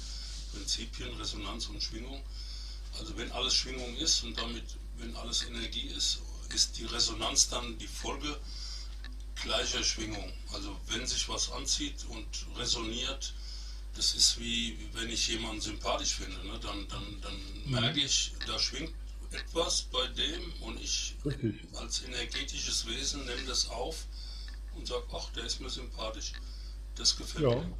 Prinzipien, 0.51 1.11
Resonanz 1.15 1.65
und 1.67 1.81
Schwingung. 1.81 2.21
Also 2.99 3.17
wenn 3.17 3.31
alles 3.31 3.55
Schwingung 3.55 3.95
ist 3.97 4.23
und 4.23 4.37
damit, 4.37 4.63
wenn 4.97 5.15
alles 5.15 5.43
Energie 5.43 5.87
ist, 5.97 6.19
ist 6.53 6.77
die 6.77 6.85
Resonanz 6.85 7.49
dann 7.49 7.77
die 7.79 7.87
Folge 7.87 8.39
gleicher 9.41 9.83
Schwingung. 9.83 10.31
Also 10.53 10.79
wenn 10.87 11.07
sich 11.07 11.27
was 11.27 11.51
anzieht 11.51 12.05
und 12.09 12.27
resoniert, 12.55 13.33
das 13.95 14.13
ist 14.13 14.39
wie 14.39 14.77
wenn 14.93 15.09
ich 15.09 15.27
jemanden 15.27 15.61
sympathisch 15.61 16.13
finde, 16.13 16.37
ne? 16.45 16.59
dann, 16.61 16.87
dann, 16.87 17.21
dann 17.21 17.35
mhm. 17.65 17.71
merke 17.71 18.01
ich, 18.01 18.33
da 18.45 18.59
schwingt 18.59 18.93
etwas 19.31 19.83
bei 19.83 20.07
dem 20.07 20.53
und 20.61 20.79
ich 20.79 21.15
Richtig. 21.25 21.61
als 21.75 22.03
energetisches 22.03 22.85
Wesen 22.87 23.25
nehme 23.25 23.43
das 23.47 23.69
auf 23.69 24.05
und 24.75 24.87
sage, 24.87 25.05
ach, 25.13 25.29
der 25.31 25.45
ist 25.45 25.59
mir 25.61 25.69
sympathisch. 25.69 26.33
Das 26.95 27.17
gefällt 27.17 27.43
ja. 27.43 27.55
mir. 27.55 27.77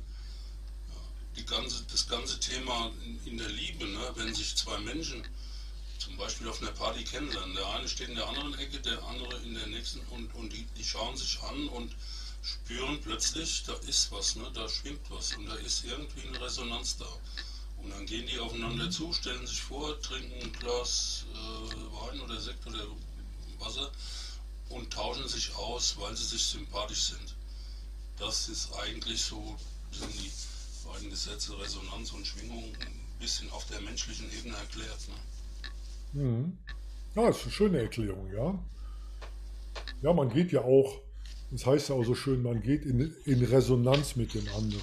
Die 1.37 1.45
ganze, 1.45 1.83
das 1.91 2.07
ganze 2.07 2.39
Thema 2.39 2.91
in 3.25 3.37
der 3.37 3.49
Liebe, 3.49 3.85
ne, 3.85 4.11
wenn 4.15 4.33
sich 4.33 4.55
zwei 4.55 4.77
Menschen 4.79 5.27
zum 5.99 6.15
Beispiel 6.17 6.47
auf 6.47 6.61
einer 6.61 6.71
Party 6.71 7.03
kennenlernen, 7.03 7.55
der 7.55 7.67
eine 7.71 7.89
steht 7.89 8.09
in 8.09 8.15
der 8.15 8.27
anderen 8.27 8.57
Ecke, 8.57 8.79
der 8.79 9.03
andere 9.03 9.37
in 9.39 9.53
der 9.53 9.67
nächsten 9.67 9.99
und, 10.11 10.33
und 10.35 10.53
die, 10.53 10.65
die 10.77 10.83
schauen 10.83 11.17
sich 11.17 11.41
an 11.41 11.67
und 11.69 11.95
spüren 12.41 13.01
plötzlich, 13.01 13.63
da 13.63 13.73
ist 13.87 14.11
was, 14.11 14.35
ne, 14.35 14.49
da 14.53 14.69
schwingt 14.69 15.01
was 15.09 15.35
und 15.35 15.47
da 15.47 15.55
ist 15.55 15.83
irgendwie 15.83 16.27
eine 16.27 16.39
Resonanz 16.39 16.97
da. 16.97 17.07
Und 17.85 17.91
dann 17.91 18.05
gehen 18.07 18.25
die 18.25 18.39
aufeinander 18.39 18.89
zu, 18.89 19.13
stellen 19.13 19.45
sich 19.45 19.61
vor, 19.61 20.01
trinken 20.01 20.33
ein 20.41 20.51
Glas 20.53 21.25
äh, 21.31 21.75
Wein 21.93 22.19
oder 22.19 22.39
Sekt 22.39 22.65
oder 22.65 22.79
Wasser 23.59 23.91
und 24.69 24.91
tauschen 24.91 25.27
sich 25.27 25.55
aus, 25.55 25.95
weil 25.99 26.15
sie 26.17 26.23
sich 26.23 26.43
sympathisch 26.43 27.11
sind. 27.11 27.35
Das 28.17 28.49
ist 28.49 28.73
eigentlich 28.73 29.21
so, 29.21 29.55
sind 29.91 30.11
die 30.15 30.31
beiden 30.87 31.11
Gesetze 31.11 31.59
Resonanz 31.59 32.11
und 32.11 32.25
Schwingung 32.25 32.63
ein 32.79 33.19
bisschen 33.19 33.51
auf 33.51 33.65
der 33.67 33.79
menschlichen 33.81 34.25
Ebene 34.35 34.57
erklärt. 34.57 35.07
Ne? 36.13 36.23
Mhm. 36.23 36.57
Ja, 37.13 37.29
ist 37.29 37.43
eine 37.43 37.51
schöne 37.51 37.81
Erklärung, 37.81 38.33
ja. 38.33 38.57
Ja, 40.01 40.11
man 40.11 40.29
geht 40.33 40.51
ja 40.51 40.61
auch, 40.61 41.01
das 41.51 41.67
heißt 41.67 41.89
ja 41.89 41.95
auch 41.95 42.03
so 42.03 42.15
schön, 42.15 42.41
man 42.41 42.63
geht 42.63 42.83
in, 42.83 43.15
in 43.25 43.45
Resonanz 43.45 44.15
mit 44.15 44.33
den 44.33 44.47
anderen. 44.49 44.81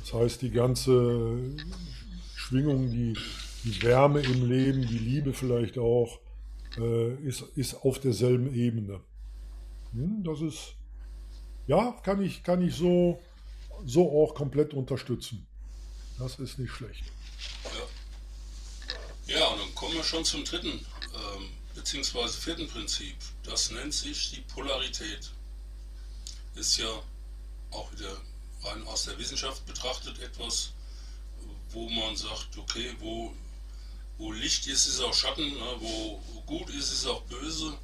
Das 0.00 0.12
heißt, 0.12 0.42
die 0.42 0.50
ganze 0.50 1.56
Schwingung, 2.34 2.90
die, 2.90 3.16
die 3.64 3.82
Wärme 3.82 4.20
im 4.20 4.48
Leben, 4.48 4.86
die 4.86 4.98
Liebe 4.98 5.32
vielleicht 5.32 5.78
auch, 5.78 6.20
äh, 6.78 7.14
ist, 7.26 7.42
ist 7.56 7.74
auf 7.74 7.98
derselben 7.98 8.54
Ebene. 8.54 9.00
Hm, 9.92 10.22
das 10.24 10.40
ist, 10.40 10.74
ja, 11.66 11.92
kann 12.02 12.22
ich, 12.22 12.42
kann 12.42 12.62
ich 12.62 12.74
so, 12.74 13.20
so 13.84 14.10
auch 14.10 14.34
komplett 14.34 14.74
unterstützen. 14.74 15.46
Das 16.18 16.38
ist 16.38 16.58
nicht 16.58 16.72
schlecht. 16.72 17.04
Ja, 19.26 19.34
ja 19.34 19.46
und 19.48 19.60
dann 19.60 19.74
kommen 19.74 19.94
wir 19.94 20.04
schon 20.04 20.24
zum 20.24 20.44
dritten, 20.44 20.68
ähm, 20.68 21.48
beziehungsweise 21.74 22.38
vierten 22.38 22.68
Prinzip. 22.68 23.16
Das 23.42 23.70
nennt 23.70 23.92
sich 23.92 24.30
die 24.30 24.40
Polarität. 24.42 25.32
Ist 26.54 26.78
ja 26.78 27.02
auch 27.70 27.92
wieder 27.92 28.16
rein 28.62 28.86
aus 28.86 29.04
der 29.04 29.18
Wissenschaft 29.18 29.64
betrachtet 29.66 30.18
etwas, 30.20 30.72
wo 31.70 31.88
man 31.88 32.16
sagt, 32.16 32.56
okay, 32.56 32.94
wo, 33.00 33.34
wo 34.18 34.32
Licht 34.32 34.66
ist, 34.66 34.86
ist 34.86 35.00
auch 35.00 35.14
Schatten, 35.14 35.48
ne? 35.54 35.76
wo 35.78 36.20
gut 36.46 36.70
ist, 36.70 36.92
ist 36.92 37.06
auch 37.06 37.22
böse. 37.22 37.76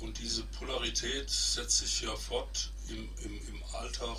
Und 0.00 0.18
diese 0.18 0.42
Polarität 0.58 1.30
setzt 1.30 1.78
sich 1.78 2.02
ja 2.02 2.14
fort 2.16 2.70
im, 2.88 3.08
im, 3.24 3.48
im 3.48 3.64
Alltag. 3.74 4.18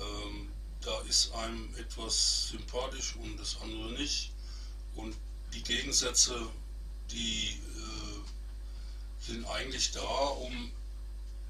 Ähm, 0.00 0.50
da 0.80 1.00
ist 1.02 1.32
einem 1.32 1.74
etwas 1.76 2.48
sympathisch 2.48 3.16
und 3.16 3.36
das 3.36 3.56
andere 3.60 3.92
nicht. 3.92 4.32
Und 4.94 5.16
die 5.52 5.62
Gegensätze, 5.62 6.48
die 7.10 7.50
äh, 7.50 9.24
sind 9.26 9.44
eigentlich 9.46 9.92
da, 9.92 10.00
um 10.00 10.70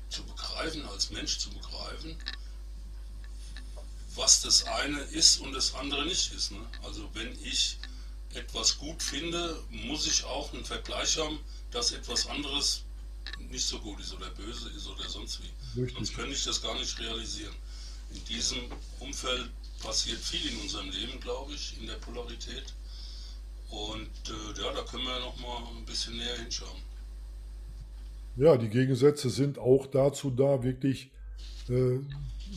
zu 0.09 0.25
begreifen, 0.25 0.87
als 0.87 1.11
Mensch 1.11 1.39
zu 1.39 1.51
begreifen, 1.51 2.17
was 4.17 4.43
das 4.43 4.65
eine 4.65 5.01
ist 5.01 5.41
und 5.41 5.53
das 5.53 5.75
andere 5.75 6.05
nicht 6.05 6.33
ist. 6.33 6.53
Ne? 6.53 6.59
Also 6.83 7.09
wenn 7.15 7.33
ich 7.43 7.79
etwas 8.35 8.79
gut 8.79 9.03
finde, 9.03 9.57
muss 9.71 10.07
ich 10.07 10.25
auch 10.25 10.53
einen 10.53 10.65
Vergleich 10.65 11.19
haben, 11.19 11.39
dass 11.71 11.93
etwas 11.93 12.27
anderes 12.27 12.83
nicht 13.51 13.65
so 13.65 13.79
gut 13.79 14.01
ist 14.01 14.13
oder 14.13 14.31
böse 14.31 14.71
ist 14.71 14.87
oder 14.87 15.09
sonst 15.09 15.41
wie. 15.43 15.81
Richtig. 15.81 15.97
Sonst 15.97 16.15
könnte 16.15 16.33
ich 16.33 16.45
das 16.45 16.63
gar 16.63 16.75
nicht 16.75 16.99
realisieren. 16.99 17.55
In 18.13 18.25
diesem 18.25 18.59
Umfeld 19.01 19.51
passiert 19.83 20.21
viel 20.21 20.51
in 20.51 20.61
unserem 20.61 20.91
Leben, 20.91 21.19
glaube 21.21 21.53
ich, 21.53 21.77
in 21.81 21.87
der 21.87 21.95
Polarität. 21.95 22.75
Und 23.71 24.11
äh, 24.29 24.61
ja, 24.61 24.73
da 24.73 24.83
können 24.83 25.05
wir 25.05 25.19
noch 25.21 25.37
mal 25.41 25.67
ein 25.77 25.85
bisschen 25.85 26.17
näher 26.17 26.39
hinschauen. 26.39 26.81
Ja, 28.37 28.57
die 28.57 28.69
Gegensätze 28.69 29.31
sind 29.31 29.59
auch 29.59 29.87
dazu 29.87 30.31
da, 30.31 30.63
wirklich 30.63 31.11
äh, 31.69 31.99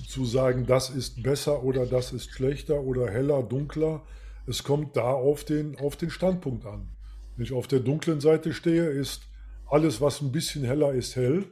zu 0.05 0.25
sagen, 0.25 0.65
das 0.65 0.89
ist 0.89 1.23
besser 1.23 1.63
oder 1.63 1.85
das 1.85 2.13
ist 2.13 2.31
schlechter 2.31 2.81
oder 2.81 3.09
heller, 3.09 3.43
dunkler. 3.43 4.03
es 4.45 4.63
kommt 4.63 4.95
da 4.95 5.11
auf 5.11 5.43
den, 5.43 5.77
auf 5.79 5.95
den 5.95 6.09
Standpunkt 6.09 6.65
an. 6.65 6.89
Wenn 7.35 7.45
ich 7.45 7.53
auf 7.53 7.67
der 7.67 7.79
dunklen 7.79 8.19
Seite 8.19 8.53
stehe, 8.53 8.85
ist 8.85 9.23
alles, 9.69 10.01
was 10.01 10.21
ein 10.21 10.31
bisschen 10.31 10.63
heller 10.63 10.93
ist, 10.93 11.15
hell. 11.15 11.45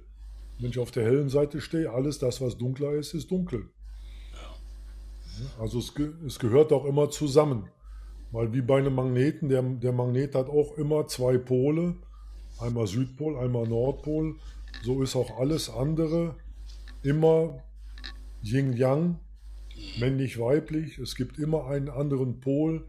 Wenn 0.60 0.70
ich 0.70 0.80
auf 0.80 0.92
der 0.92 1.04
hellen 1.04 1.30
Seite 1.30 1.60
stehe, 1.60 1.92
alles 1.92 2.20
das, 2.20 2.40
was 2.42 2.58
dunkler 2.58 2.94
ist, 2.94 3.14
ist 3.14 3.30
dunkel. 3.30 3.70
Also 5.60 5.80
es, 5.80 5.94
es 6.25 6.40
gehört 6.40 6.72
auch 6.72 6.86
immer 6.86 7.10
zusammen. 7.10 7.70
Weil 8.32 8.54
wie 8.54 8.62
bei 8.62 8.80
einem 8.80 8.96
Magneten, 8.96 9.50
der, 9.50 9.62
der 9.62 9.92
Magnet 9.92 10.36
hat 10.36 10.50
auch 10.50 10.78
immer 10.78 11.08
zwei 11.08 11.38
Pole, 11.38 11.96
einmal 12.60 12.88
Südpol, 12.88 13.38
einmal 13.38 13.68
Nordpol. 13.68 14.36
So 14.84 15.04
ist 15.04 15.16
auch 15.16 15.38
alles 15.40 15.70
andere 15.70 16.36
immer 17.04 17.64
Yin-Yang, 18.46 19.20
männlich-weiblich. 19.98 21.00
Es 21.00 21.16
gibt 21.16 21.40
immer 21.40 21.66
einen 21.66 21.90
anderen 21.90 22.40
Pol, 22.40 22.88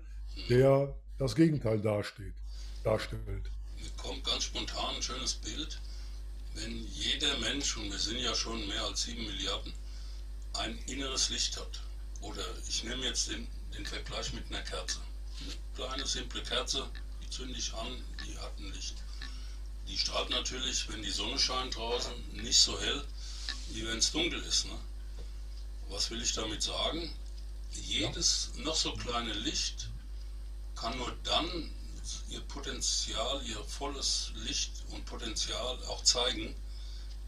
der 0.51 0.95
das 1.19 1.35
Gegenteil 1.35 1.81
dasteht, 1.81 2.35
darstellt. 2.85 3.25
Mir 3.81 3.91
kommt 3.97 4.23
ganz 4.25 4.45
spontan 4.45 4.97
ein 4.97 5.03
schönes 5.03 5.35
Bild, 5.35 5.81
wenn 6.55 6.87
jeder 6.89 7.39
Mensch, 7.39 7.75
und 7.79 7.91
wir 7.91 7.99
sind 7.99 8.19
ja 8.19 8.35
schon 8.35 8.69
mehr 8.69 8.85
als 8.85 9.05
sieben 9.05 9.25
Milliarden, 9.25 9.73
ein 10.59 10.79
inneres 10.89 11.31
Licht 11.31 11.59
hat. 11.59 11.83
Oder 12.21 12.45
ich 12.69 12.85
nehme 12.85 13.05
jetzt 13.05 13.31
den, 13.31 13.47
den 13.77 13.87
Vergleich 13.87 14.35
mit 14.35 14.45
einer 14.51 14.63
Kerze. 14.63 14.99
Eine 15.41 15.55
kleine, 15.75 16.07
simple 16.07 16.43
Kerze, 16.43 16.87
die 17.23 17.31
zünde 17.31 17.59
ich 17.59 17.73
an, 17.73 17.97
die 18.27 18.37
hat 18.37 18.59
ein 18.59 18.73
Licht. 18.73 19.03
Die 19.89 19.97
strahlt 19.97 20.29
natürlich, 20.29 20.87
wenn 20.91 21.03
die 21.03 21.11
Sonne 21.11 21.39
scheint 21.39 21.77
draußen, 21.77 22.13
nicht 22.35 22.59
so 22.59 22.79
hell, 22.79 23.05
wie 23.71 23.87
wenn 23.87 23.99
es 23.99 24.13
dunkel 24.13 24.41
ist. 24.43 24.67
Ne? 24.67 24.79
Was 25.90 26.11
will 26.11 26.21
ich 26.21 26.33
damit 26.35 26.62
sagen? 26.62 27.11
Jedes 27.71 28.52
noch 28.59 28.75
so 28.75 28.93
kleine 28.93 29.33
Licht 29.33 29.90
kann 30.75 30.97
nur 30.99 31.12
dann 31.25 31.71
ihr 32.31 32.40
Potenzial, 32.49 33.40
ihr 33.47 33.62
volles 33.64 34.33
Licht 34.47 34.85
und 34.90 35.05
Potenzial 35.05 35.76
auch 35.88 36.02
zeigen, 36.05 36.55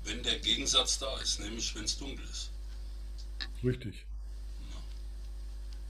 wenn 0.04 0.22
der 0.22 0.38
Gegensatz 0.38 0.98
da 0.98 1.18
ist, 1.20 1.40
nämlich 1.40 1.74
wenn 1.74 1.84
es 1.84 1.98
dunkel 1.98 2.24
ist. 2.30 2.50
Richtig. 3.64 4.06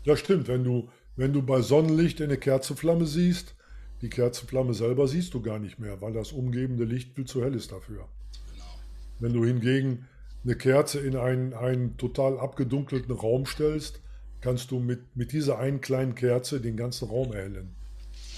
Ja, 0.04 0.16
stimmt. 0.16 0.48
Wenn 0.48 0.64
du, 0.64 0.90
wenn 1.16 1.32
du 1.32 1.42
bei 1.42 1.60
Sonnenlicht 1.60 2.20
eine 2.22 2.38
Kerzenflamme 2.38 3.06
siehst, 3.06 3.54
die 4.00 4.08
Kerzenflamme 4.08 4.75
selber 4.75 5.08
siehst 5.08 5.34
du 5.34 5.42
gar 5.42 5.58
nicht 5.58 5.78
mehr, 5.78 6.00
weil 6.00 6.12
das 6.12 6.32
umgebende 6.32 6.84
Licht 6.84 7.14
viel 7.14 7.26
zu 7.26 7.42
hell 7.42 7.54
ist 7.54 7.72
dafür. 7.72 8.08
Genau. 8.52 8.80
Wenn 9.18 9.32
du 9.32 9.44
hingegen 9.44 10.08
eine 10.45 10.57
Kerze 10.57 11.00
in 11.00 11.16
einen, 11.16 11.54
einen 11.54 11.97
total 11.97 12.38
abgedunkelten 12.38 13.14
Raum 13.14 13.47
stellst, 13.47 14.00
kannst 14.40 14.71
du 14.71 14.78
mit, 14.78 15.16
mit 15.16 15.33
dieser 15.33 15.59
einen 15.59 15.80
kleinen 15.80 16.14
Kerze 16.14 16.61
den 16.61 16.76
ganzen 16.76 17.09
Raum 17.09 17.33
erhellen. 17.33 17.75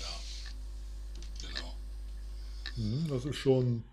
Ja, 0.00 1.49
genau. 1.49 1.75
Mhm, 2.76 3.09
das 3.09 3.25
ist 3.25 3.37
schon, 3.37 3.85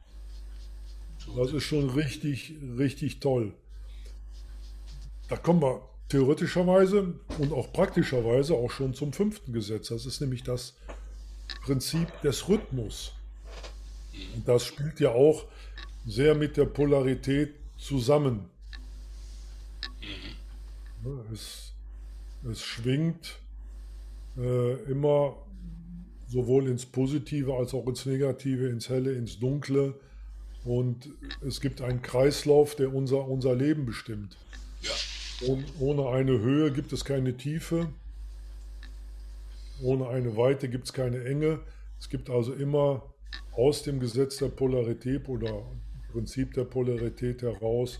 das 1.35 1.51
ist 1.51 1.63
schon 1.63 1.89
richtig, 1.89 2.55
richtig 2.77 3.19
toll. 3.19 3.53
Da 5.27 5.35
kommen 5.35 5.61
wir 5.61 5.81
theoretischerweise 6.09 7.13
und 7.37 7.51
auch 7.51 7.73
praktischerweise 7.73 8.53
auch 8.53 8.71
schon 8.71 8.93
zum 8.93 9.11
fünften 9.11 9.51
Gesetz. 9.51 9.89
Das 9.89 10.05
ist 10.05 10.21
nämlich 10.21 10.43
das 10.43 10.75
Prinzip 11.63 12.21
des 12.21 12.47
Rhythmus. 12.47 13.13
Und 14.35 14.47
das 14.47 14.65
spielt 14.65 14.99
ja 14.99 15.09
auch 15.09 15.45
sehr 16.05 16.33
mit 16.33 16.55
der 16.55 16.65
Polarität 16.65 17.55
zusammen. 17.77 18.49
Es, 21.31 21.73
es 22.49 22.61
schwingt 22.61 23.39
äh, 24.37 24.73
immer 24.91 25.37
sowohl 26.27 26.67
ins 26.67 26.85
Positive 26.85 27.55
als 27.55 27.73
auch 27.73 27.87
ins 27.87 28.05
Negative, 28.05 28.67
ins 28.67 28.89
Helle, 28.89 29.13
ins 29.13 29.39
Dunkle. 29.39 29.93
Und 30.65 31.09
es 31.45 31.61
gibt 31.61 31.81
einen 31.81 32.01
Kreislauf, 32.01 32.75
der 32.75 32.93
unser, 32.93 33.27
unser 33.27 33.55
Leben 33.55 33.85
bestimmt. 33.85 34.35
Ja. 34.81 35.47
Und 35.47 35.65
ohne 35.79 36.09
eine 36.09 36.39
Höhe 36.39 36.71
gibt 36.71 36.91
es 36.91 37.05
keine 37.05 37.37
Tiefe. 37.37 37.89
Ohne 39.81 40.09
eine 40.09 40.35
Weite 40.35 40.67
gibt 40.67 40.85
es 40.85 40.93
keine 40.93 41.23
Enge. 41.23 41.59
Es 41.99 42.09
gibt 42.09 42.29
also 42.29 42.53
immer 42.53 43.03
aus 43.53 43.83
dem 43.83 43.99
Gesetz 43.99 44.37
der 44.37 44.49
Polarität 44.49 45.29
oder 45.29 45.63
Prinzip 46.17 46.55
der 46.55 46.63
Polarität 46.63 47.43
heraus 47.43 47.99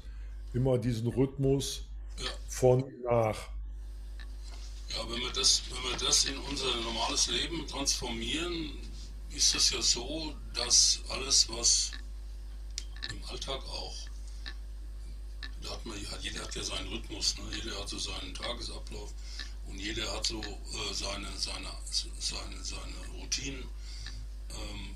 immer 0.51 0.80
diesen 0.80 1.08
Rhythmus 1.08 1.84
ja. 2.17 2.25
von 2.47 2.84
nach. 3.03 3.38
Ja, 4.89 5.08
wenn 5.08 5.21
wir, 5.21 5.32
das, 5.34 5.62
wenn 5.69 5.91
wir 5.91 5.97
das 5.99 6.25
in 6.25 6.36
unser 6.49 6.75
normales 6.77 7.27
Leben 7.27 7.67
transformieren, 7.67 8.71
ist 9.30 9.53
es 9.53 9.69
ja 9.69 9.84
so, 9.84 10.34
dass 10.56 10.99
alles, 11.10 11.47
was 11.49 11.91
im 13.12 13.23
Alltag 13.30 13.62
auch 13.67 13.93
da 15.62 15.69
hat 15.73 15.86
man, 15.86 15.95
jeder 16.21 16.41
hat 16.41 16.56
ja 16.56 16.63
seinen 16.63 16.88
Rhythmus, 16.88 17.38
ne? 17.38 17.43
jeder 17.56 17.80
hat 17.80 17.89
so 17.89 17.99
seinen 17.99 18.34
Tagesablauf 18.34 19.13
und 19.67 19.77
jeder 19.77 20.12
hat 20.12 20.25
so 20.25 20.41
äh, 20.41 20.93
seine, 20.93 21.27
seine, 21.38 21.69
seine, 22.19 22.63
seine 22.63 23.19
Routinen. 23.19 23.63
Ähm, 24.49 24.95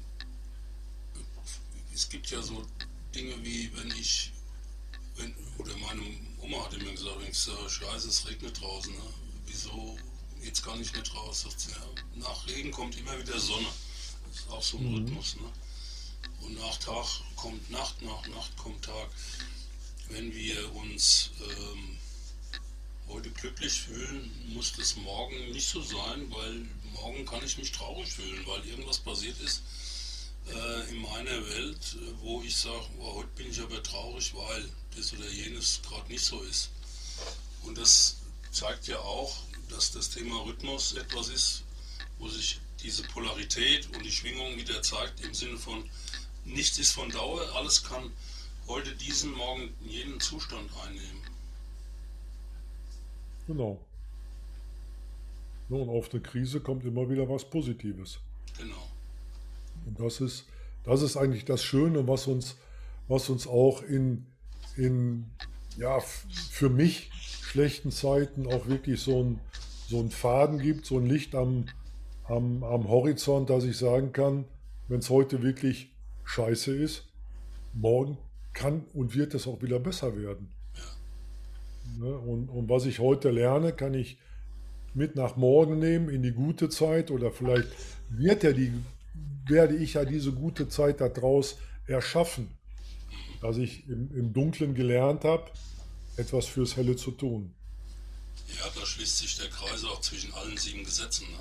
es 1.94 2.10
gibt 2.10 2.32
ja 2.32 2.42
so 2.42 2.66
Dinge 3.14 3.44
wie, 3.44 3.72
wenn 3.76 3.92
ich, 3.92 4.32
wenn, 5.18 5.36
oder 5.58 5.76
meine 5.78 6.02
Oma 6.40 6.66
hat 6.66 6.74
immer 6.74 6.92
gesagt, 6.92 7.20
wenn 7.20 7.32
ich 7.32 7.38
sage, 7.38 7.70
scheiße, 7.70 8.08
es 8.08 8.28
regnet 8.28 8.60
draußen, 8.60 8.94
ne? 8.94 9.14
wieso, 9.46 9.98
jetzt 10.42 10.64
kann 10.64 10.82
ich 10.82 10.94
nicht 10.94 11.14
raus. 11.16 11.46
Ja, 11.70 12.20
nach 12.20 12.48
Regen 12.48 12.72
kommt 12.72 12.98
immer 12.98 13.18
wieder 13.20 13.40
Sonne. 13.40 13.68
Das 14.28 14.40
ist 14.40 14.50
auch 14.50 14.64
so 14.64 14.78
ein 14.78 14.90
mhm. 14.90 14.96
Rhythmus. 14.96 15.36
Ne? 15.36 15.52
Und 16.42 16.58
nach 16.58 16.78
Tag 16.78 17.06
kommt 17.36 17.70
Nacht, 17.70 18.02
nach 18.02 18.28
Nacht 18.28 18.56
kommt 18.58 18.84
Tag 18.86 19.10
wenn 20.12 20.34
wir 20.34 20.76
uns 20.76 21.32
ähm, 21.40 21.98
heute 23.08 23.30
glücklich 23.32 23.74
fühlen, 23.74 24.32
muss 24.54 24.74
das 24.74 24.96
morgen 24.98 25.52
nicht 25.52 25.68
so 25.68 25.82
sein, 25.82 26.30
weil 26.32 26.68
morgen 26.94 27.26
kann 27.26 27.44
ich 27.46 27.58
mich 27.58 27.72
traurig 27.72 28.12
fühlen, 28.12 28.46
weil 28.46 28.66
irgendwas 28.66 29.00
passiert 29.00 29.40
ist 29.40 29.62
äh, 30.48 30.90
in 30.90 31.02
meiner 31.02 31.50
Welt, 31.50 31.98
wo 32.20 32.42
ich 32.42 32.56
sage, 32.56 32.86
oh, 33.00 33.16
heute 33.16 33.30
bin 33.36 33.50
ich 33.50 33.60
aber 33.60 33.82
traurig, 33.84 34.34
weil 34.36 34.70
das 34.96 35.14
oder 35.14 35.30
jenes 35.30 35.82
gerade 35.88 36.08
nicht 36.12 36.24
so 36.24 36.42
ist. 36.42 36.72
Und 37.64 37.78
das 37.78 38.18
zeigt 38.52 38.88
ja 38.88 39.00
auch, 39.00 39.36
dass 39.70 39.92
das 39.92 40.10
Thema 40.10 40.44
Rhythmus 40.46 40.94
etwas 40.94 41.30
ist, 41.30 41.64
wo 42.20 42.28
sich 42.28 42.60
diese 42.84 43.04
Polarität 43.04 43.88
und 43.96 44.04
die 44.04 44.12
Schwingung 44.12 44.58
wieder 44.58 44.82
zeigt 44.82 45.22
im 45.22 45.34
Sinne 45.34 45.58
von 45.58 45.90
nichts 46.46 46.80
ist 46.80 46.92
von 46.92 47.10
Dauer, 47.10 47.56
alles 47.56 47.84
kann 47.84 48.12
heute 48.68 48.96
diesen, 48.96 49.32
morgen 49.34 49.74
jenen 49.82 50.20
Zustand 50.20 50.70
einnehmen. 50.84 51.22
Genau. 53.48 53.86
und 55.70 55.90
auf 55.90 56.12
eine 56.12 56.22
Krise 56.22 56.62
kommt 56.62 56.86
immer 56.86 57.10
wieder 57.10 57.28
was 57.28 57.50
Positives. 57.50 58.20
Genau. 58.58 58.91
Und 59.86 60.00
das 60.00 60.22
ist, 60.22 60.46
das 60.84 61.02
ist 61.02 61.18
eigentlich 61.18 61.46
das 61.46 61.64
Schöne, 61.64 62.08
was 62.08 62.28
uns, 62.28 62.58
was 63.08 63.30
uns 63.30 63.48
auch 63.48 63.84
in, 63.84 64.26
in 64.76 65.26
ja, 65.78 66.00
für 66.00 66.70
mich 66.70 67.12
schlechten 67.42 67.92
Zeiten 67.92 68.48
auch 68.48 68.68
wirklich 68.68 69.02
so 69.02 69.24
ein, 69.24 69.40
so 69.88 70.00
ein 70.00 70.10
Faden 70.10 70.60
gibt, 70.60 70.86
so 70.86 70.98
ein 70.98 71.06
Licht 71.06 71.36
am, 71.36 71.66
am, 72.26 72.64
am 72.64 72.88
Horizont, 72.88 73.50
dass 73.50 73.64
ich 73.64 73.78
sagen 73.78 74.14
kann, 74.14 74.46
wenn 74.88 75.00
es 75.00 75.10
heute 75.10 75.44
wirklich 75.44 75.92
scheiße 76.24 76.76
ist, 76.76 77.08
morgen 77.74 78.18
kann 78.54 78.86
und 78.94 79.16
wird 79.16 79.34
es 79.34 79.48
auch 79.48 79.62
wieder 79.62 79.80
besser 79.80 80.18
werden. 80.18 80.50
Ne? 82.00 82.18
Und, 82.18 82.50
und 82.50 82.70
was 82.70 82.86
ich 82.86 83.00
heute 83.00 83.32
lerne, 83.32 83.74
kann 83.74 83.94
ich 83.94 84.18
mit 84.94 85.16
nach 85.16 85.36
morgen 85.38 85.80
nehmen 85.80 86.10
in 86.10 86.22
die 86.22 86.34
gute 86.34 86.70
Zeit 86.70 87.12
oder 87.12 87.32
vielleicht 87.32 87.68
wird 88.10 88.44
ja 88.44 88.52
die, 88.52 88.74
werde 89.52 89.76
ich 89.76 89.94
ja 89.94 90.06
diese 90.06 90.32
gute 90.32 90.68
Zeit 90.70 91.02
daraus 91.02 91.58
erschaffen, 91.86 92.50
dass 93.42 93.58
ich 93.58 93.88
im, 93.88 94.10
im 94.16 94.34
Dunklen 94.34 94.74
gelernt 94.74 95.24
habe, 95.24 95.52
etwas 96.18 96.48
fürs 96.48 96.76
Helle 96.76 96.96
zu 96.96 97.12
tun. 97.12 97.54
Ja, 98.58 98.70
da 98.74 98.86
schließt 98.86 99.18
sich 99.20 99.38
der 99.38 99.50
Kreis 99.50 99.84
auch 99.84 100.02
zwischen 100.02 100.34
allen 100.34 100.58
sieben 100.58 100.84
Gesetzen. 100.84 101.28
Ne? 101.32 101.40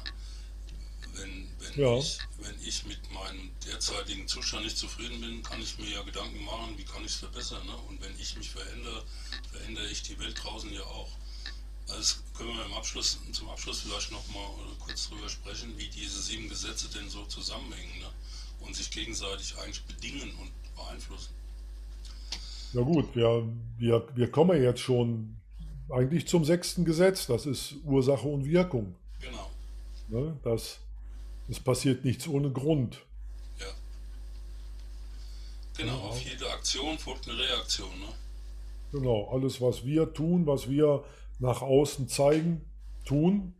Wenn, 1.14 1.48
wenn, 1.58 1.80
ja. 1.80 1.98
ich, 1.98 2.18
wenn 2.38 2.54
ich 2.66 2.86
mit 2.86 3.00
meinem 3.12 3.50
derzeitigen 3.66 4.28
Zustand 4.28 4.64
nicht 4.64 4.78
zufrieden 4.78 5.20
bin, 5.20 5.42
kann 5.42 5.60
ich 5.60 5.76
mir 5.78 5.88
ja 5.88 6.02
Gedanken 6.02 6.44
machen, 6.44 6.78
wie 6.78 6.84
kann 6.84 7.04
ich 7.04 7.12
es 7.12 7.16
verbessern. 7.16 7.64
Ne? 7.66 7.76
Und 7.88 8.00
wenn 8.00 8.18
ich 8.18 8.36
mich 8.36 8.50
verändere, 8.50 9.04
verändere 9.50 9.88
ich 9.88 10.02
die 10.02 10.18
Welt 10.18 10.38
draußen 10.42 10.72
ja 10.72 10.82
auch. 10.82 11.10
Also 11.88 12.16
können 12.36 12.56
wir 12.56 12.64
im 12.64 12.72
Abschluss, 12.74 13.18
zum 13.32 13.48
Abschluss 13.48 13.80
vielleicht 13.80 14.12
nochmal 14.12 14.48
kurz 14.78 15.08
drüber 15.08 15.28
sprechen, 15.28 15.76
wie 15.76 15.88
diese 15.88 16.22
sieben 16.22 16.48
Gesetze 16.48 16.88
denn 16.88 17.10
so 17.10 17.24
zusammenhängen? 17.26 17.99
Und 18.60 18.74
sich 18.74 18.90
gegenseitig 18.90 19.54
eigentlich 19.58 19.82
bedingen 19.84 20.30
und 20.40 20.50
beeinflussen. 20.76 21.34
Na 22.72 22.82
gut, 22.82 23.14
wir, 23.16 23.48
wir, 23.78 24.06
wir 24.14 24.30
kommen 24.30 24.62
jetzt 24.62 24.80
schon 24.80 25.36
eigentlich 25.90 26.28
zum 26.28 26.44
sechsten 26.44 26.84
Gesetz, 26.84 27.26
das 27.26 27.46
ist 27.46 27.76
Ursache 27.84 28.28
und 28.28 28.44
Wirkung. 28.44 28.94
Genau. 29.20 29.50
Ne? 30.08 30.36
Das, 30.44 30.78
es 31.48 31.58
passiert 31.58 32.04
nichts 32.04 32.28
ohne 32.28 32.50
Grund. 32.50 33.04
Ja. 33.58 33.66
Genau, 35.76 35.98
auf 35.98 36.20
jede 36.22 36.48
Aktion 36.50 36.96
folgt 36.98 37.28
eine 37.28 37.38
Reaktion. 37.38 37.90
Ne? 37.98 38.06
Genau, 38.92 39.28
alles, 39.32 39.60
was 39.60 39.84
wir 39.84 40.12
tun, 40.12 40.46
was 40.46 40.68
wir 40.68 41.04
nach 41.38 41.62
außen 41.62 42.08
zeigen, 42.08 42.64
tun, 43.04 43.54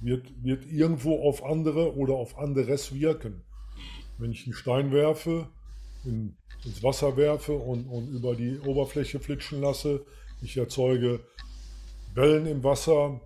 wird, 0.00 0.26
wird 0.42 0.66
irgendwo 0.66 1.26
auf 1.26 1.44
andere 1.44 1.96
oder 1.96 2.14
auf 2.14 2.38
anderes 2.38 2.92
wirken. 2.92 3.42
Wenn 4.18 4.32
ich 4.32 4.44
einen 4.44 4.54
Stein 4.54 4.92
werfe, 4.92 5.48
in, 6.04 6.36
ins 6.64 6.82
Wasser 6.82 7.16
werfe 7.16 7.52
und, 7.52 7.86
und 7.86 8.08
über 8.08 8.34
die 8.34 8.58
Oberfläche 8.60 9.20
flitschen 9.20 9.60
lasse, 9.60 10.04
ich 10.42 10.56
erzeuge 10.56 11.20
Wellen 12.14 12.46
im 12.46 12.62
Wasser, 12.62 13.20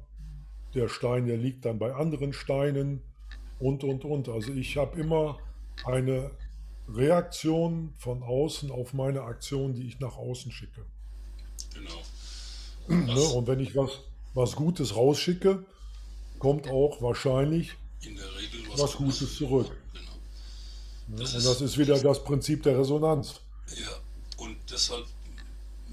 der 0.74 0.88
Stein, 0.88 1.26
der 1.26 1.36
liegt 1.36 1.64
dann 1.64 1.78
bei 1.78 1.94
anderen 1.94 2.32
Steinen 2.32 3.02
und, 3.58 3.84
und, 3.84 4.04
und. 4.04 4.28
Also 4.28 4.52
ich 4.52 4.76
habe 4.76 4.98
immer 4.98 5.38
eine 5.84 6.30
Reaktion 6.88 7.94
von 7.98 8.22
außen 8.22 8.70
auf 8.70 8.92
meine 8.92 9.22
Aktion, 9.22 9.74
die 9.74 9.86
ich 9.86 10.00
nach 10.00 10.16
außen 10.16 10.50
schicke. 10.52 10.84
Genau. 11.74 13.14
Ne? 13.14 13.20
Und 13.34 13.46
wenn 13.46 13.60
ich 13.60 13.76
was, 13.76 14.00
was 14.34 14.56
Gutes 14.56 14.96
rausschicke, 14.96 15.64
kommt 16.38 16.68
auch 16.68 17.00
wahrscheinlich 17.00 17.72
Regel 18.04 18.68
was 18.76 18.96
Gutes 18.96 19.36
zurück. 19.36 19.70
Das 21.14 21.32
Und 21.32 21.38
ist- 21.38 21.46
das 21.46 21.60
ist 21.60 21.78
wieder 21.78 21.98
das 22.00 22.24
Prinzip 22.24 22.62
der 22.62 22.78
Resonanz. 22.78 23.34
Ja, 23.76 24.00
und 24.38 24.56
deshalb 24.70 25.06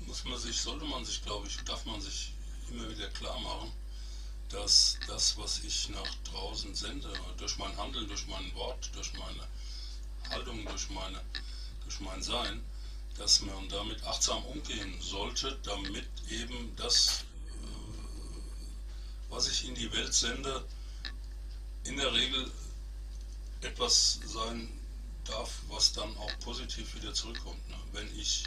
muss 0.08 0.24
man 0.24 0.38
sich, 0.40 0.60
sollte 0.60 0.86
man 0.86 1.04
sich, 1.04 1.22
glaube 1.24 1.46
ich, 1.48 1.58
darf 1.66 1.86
man 1.86 2.00
sich 2.00 2.34
immer 2.72 2.90
wieder 2.90 3.08
klar 3.10 3.38
machen, 3.40 3.72
dass 4.50 4.98
das, 5.08 5.38
was 5.38 5.60
ich 5.64 5.90
nach 5.90 6.16
draußen 6.32 6.74
sende, 6.74 7.12
durch 7.38 7.58
mein 7.58 7.76
Handeln, 7.78 8.08
durch 8.08 8.26
mein 8.28 8.54
Wort, 8.56 8.90
durch 8.96 9.12
meine 9.14 9.48
Haltung, 10.30 10.66
durch, 10.66 10.90
meine, 10.90 11.22
durch 11.84 12.00
mein 12.00 12.24
Sein, 12.24 12.64
dass 13.18 13.42
man 13.42 13.68
damit 13.70 14.02
achtsam 14.06 14.44
umgehen 14.46 15.00
sollte, 15.02 15.60
damit 15.64 16.08
eben 16.30 16.74
das, 16.78 17.26
äh, 17.62 19.30
was 19.30 19.48
ich 19.50 19.68
in 19.68 19.76
die 19.76 19.92
Welt 19.92 20.14
sende, 20.14 20.64
in 21.84 21.98
der 21.98 22.14
Regel 22.14 22.50
etwas 23.62 24.20
sein 24.26 24.79
darf, 25.30 25.62
was 25.70 25.94
dann 25.94 26.16
auch 26.18 26.40
positiv 26.40 26.96
wieder 26.96 27.14
zurückkommt. 27.14 27.68
Ne? 27.70 27.76
Wenn 27.94 28.20
ich 28.20 28.46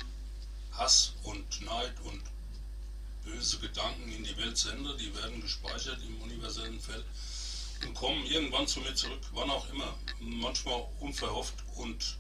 Hass 0.73 1.13
und 1.25 1.63
Neid 1.63 1.95
und 2.05 2.23
böse 3.25 3.59
Gedanken 3.59 4.11
in 4.13 4.25
die 4.25 4.37
Welt 4.37 4.57
sende, 4.59 4.97
die 4.97 5.15
werden 5.15 5.41
gespeichert 5.41 5.99
im 6.07 6.21
universellen 6.23 6.81
Feld 6.81 7.05
und 7.87 7.95
kommen 7.95 8.25
irgendwann 8.27 8.67
zu 8.67 8.81
mir 8.81 8.95
zurück, 8.95 9.21
wann 9.33 9.51
auch 9.51 9.69
immer. 9.71 9.95
Manchmal 10.21 10.87
unverhofft 11.01 11.55
und 11.77 12.17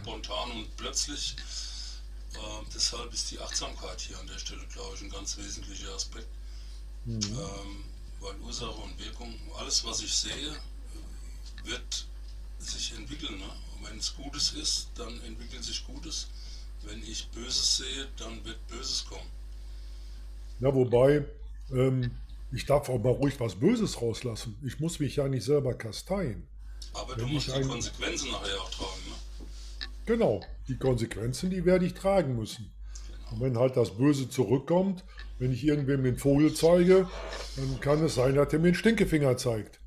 spontan 0.00 0.50
und 0.52 0.76
plötzlich. 0.76 1.36
Äh, 2.34 2.38
deshalb 2.74 3.12
ist 3.12 3.30
die 3.30 3.38
Achtsamkeit 3.40 4.00
hier 4.00 4.18
an 4.18 4.26
der 4.26 4.38
Stelle, 4.38 4.66
glaube 4.72 4.96
ich, 4.96 5.02
ein 5.02 5.10
ganz 5.10 5.36
wesentlicher 5.36 5.92
Aspekt. 5.94 6.28
Mhm. 7.04 7.20
Ähm, 7.22 7.84
weil 8.20 8.36
Ursache 8.40 8.70
und 8.70 8.98
Wirkung, 8.98 9.38
alles 9.58 9.84
was 9.84 10.00
ich 10.00 10.14
sehe, 10.14 10.56
wird 11.64 12.06
sich 12.58 12.92
entwickeln. 12.92 13.38
Ne? 13.38 13.50
Wenn 13.88 13.98
es 13.98 14.14
Gutes 14.16 14.52
ist, 14.52 14.88
dann 14.96 15.12
entwickelt 15.26 15.64
sich 15.64 15.84
Gutes. 15.86 16.28
Wenn 16.84 17.02
ich 17.02 17.28
Böses 17.30 17.76
sehe, 17.78 18.06
dann 18.18 18.44
wird 18.44 18.66
Böses 18.68 19.04
kommen. 19.08 19.28
Ja, 20.60 20.74
wobei, 20.74 21.24
ähm, 21.72 22.10
ich 22.52 22.66
darf 22.66 22.88
auch 22.88 23.02
mal 23.02 23.10
ruhig 23.12 23.38
was 23.40 23.54
Böses 23.54 24.00
rauslassen. 24.00 24.56
Ich 24.64 24.78
muss 24.80 24.98
mich 25.00 25.16
ja 25.16 25.28
nicht 25.28 25.44
selber 25.44 25.74
kasteien. 25.74 26.46
Aber 26.92 27.14
du 27.14 27.24
Wenn 27.24 27.32
musst 27.34 27.48
ich 27.48 27.54
die 27.54 27.60
ein- 27.60 27.68
Konsequenzen 27.68 28.30
nachher 28.30 28.60
auch 28.60 28.70
tragen. 28.70 29.00
Ne? 29.08 29.46
Genau, 30.06 30.40
die 30.68 30.76
Konsequenzen, 30.76 31.50
die 31.50 31.64
werde 31.64 31.86
ich 31.86 31.94
tragen 31.94 32.36
müssen. 32.36 32.70
Und 33.30 33.40
wenn 33.40 33.56
halt 33.56 33.76
das 33.76 33.96
Böse 33.96 34.28
zurückkommt, 34.28 35.04
wenn 35.38 35.52
ich 35.52 35.64
irgendwem 35.64 36.02
den 36.04 36.18
Vogel 36.18 36.52
zeige, 36.52 37.08
dann 37.56 37.80
kann 37.80 38.04
es 38.04 38.16
sein, 38.16 38.34
dass 38.34 38.52
er 38.52 38.58
mir 38.58 38.72
den 38.72 38.74
Stinkefinger 38.74 39.36
zeigt. 39.36 39.80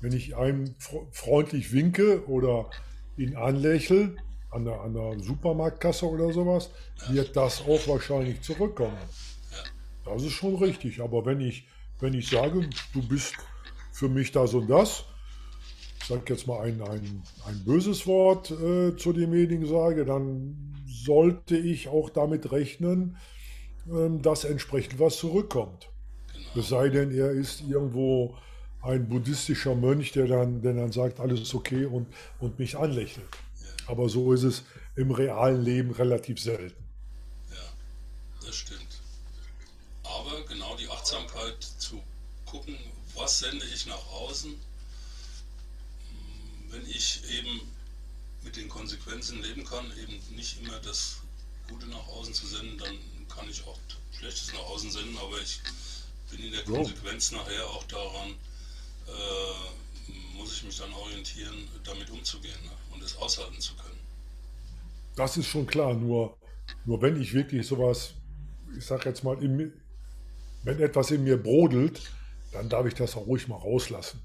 Wenn 0.00 0.12
ich 0.12 0.36
einem 0.36 0.74
fr- 0.80 1.06
freundlich 1.12 1.72
winke 1.72 2.24
oder 2.26 2.70
ihn 3.16 3.36
anlächle, 3.36 4.16
an 4.50 4.64
der, 4.64 4.80
an 4.80 4.94
der 4.94 5.18
Supermarktkasse 5.20 6.06
oder 6.06 6.32
sowas, 6.32 6.70
wird 7.08 7.36
das 7.36 7.62
auch 7.62 7.86
wahrscheinlich 7.88 8.40
zurückkommen. 8.42 8.96
Das 10.04 10.22
ist 10.22 10.32
schon 10.32 10.54
richtig. 10.56 11.00
Aber 11.00 11.26
wenn 11.26 11.40
ich, 11.40 11.66
wenn 12.00 12.14
ich 12.14 12.28
sage, 12.28 12.68
du 12.92 13.06
bist 13.06 13.34
für 13.92 14.08
mich 14.08 14.32
das 14.32 14.54
und 14.54 14.68
das, 14.68 15.04
ich 16.00 16.06
sage 16.06 16.22
jetzt 16.28 16.46
mal 16.46 16.60
ein, 16.60 16.80
ein, 16.82 17.22
ein 17.46 17.64
böses 17.64 18.06
Wort 18.06 18.50
äh, 18.50 18.96
zu 18.96 19.12
demjenigen 19.12 19.66
sage, 19.66 20.04
dann 20.04 20.74
sollte 20.86 21.56
ich 21.56 21.88
auch 21.88 22.10
damit 22.10 22.52
rechnen, 22.52 23.16
ähm, 23.90 24.22
dass 24.22 24.44
entsprechend 24.44 25.00
was 25.00 25.16
zurückkommt. 25.16 25.90
Es 26.54 26.68
sei 26.68 26.88
denn, 26.88 27.10
er 27.10 27.30
ist 27.30 27.62
irgendwo 27.68 28.36
ein 28.86 29.08
buddhistischer 29.08 29.74
Mönch, 29.74 30.12
der 30.12 30.26
dann, 30.26 30.62
der 30.62 30.74
dann 30.74 30.92
sagt, 30.92 31.20
alles 31.20 31.40
ist 31.40 31.54
okay 31.54 31.84
und, 31.84 32.06
und 32.40 32.58
mich 32.58 32.76
anlächelt. 32.76 33.28
Aber 33.86 34.08
so 34.08 34.32
ist 34.32 34.42
es 34.42 34.62
im 34.94 35.10
realen 35.10 35.62
Leben 35.62 35.90
relativ 35.90 36.40
selten. 36.40 36.82
Ja, 37.50 38.46
das 38.46 38.56
stimmt. 38.56 39.00
Aber 40.02 40.44
genau 40.46 40.76
die 40.76 40.88
Achtsamkeit 40.88 41.62
zu 41.62 42.02
gucken, 42.46 42.76
was 43.14 43.38
sende 43.38 43.64
ich 43.74 43.86
nach 43.86 44.06
außen, 44.12 44.54
wenn 46.70 46.86
ich 46.86 47.22
eben 47.38 47.60
mit 48.42 48.56
den 48.56 48.68
Konsequenzen 48.68 49.42
leben 49.42 49.64
kann, 49.64 49.84
eben 50.02 50.20
nicht 50.34 50.60
immer 50.60 50.78
das 50.80 51.18
Gute 51.68 51.86
nach 51.86 52.06
außen 52.08 52.34
zu 52.34 52.46
senden, 52.46 52.78
dann 52.78 52.96
kann 53.28 53.48
ich 53.48 53.64
auch 53.66 53.78
Schlechtes 54.18 54.52
nach 54.52 54.60
außen 54.60 54.90
senden, 54.90 55.18
aber 55.18 55.40
ich 55.40 55.60
bin 56.30 56.44
in 56.44 56.52
der. 56.52 56.64
Konsequenz 56.64 57.32
nachher 57.32 57.66
auch 57.66 57.84
daran, 57.84 58.34
äh, 59.06 60.36
muss 60.36 60.52
ich 60.52 60.64
mich 60.64 60.78
dann 60.78 60.92
orientieren, 60.92 61.68
damit 61.84 62.10
umzugehen 62.10 62.58
ne? 62.64 62.70
und 62.94 63.02
es 63.02 63.16
aushalten 63.16 63.60
zu 63.60 63.74
können. 63.74 63.98
Das 65.16 65.36
ist 65.36 65.46
schon 65.46 65.66
klar, 65.66 65.94
nur, 65.94 66.36
nur 66.84 67.00
wenn 67.02 67.20
ich 67.20 67.32
wirklich 67.32 67.66
sowas, 67.66 68.14
ich 68.76 68.84
sag 68.84 69.04
jetzt 69.06 69.24
mal, 69.24 69.42
in 69.42 69.72
wenn 70.62 70.80
etwas 70.80 71.12
in 71.12 71.22
mir 71.24 71.40
brodelt, 71.40 72.02
dann 72.52 72.68
darf 72.68 72.86
ich 72.86 72.94
das 72.94 73.16
auch 73.16 73.26
ruhig 73.26 73.46
mal 73.48 73.56
rauslassen. 73.56 74.20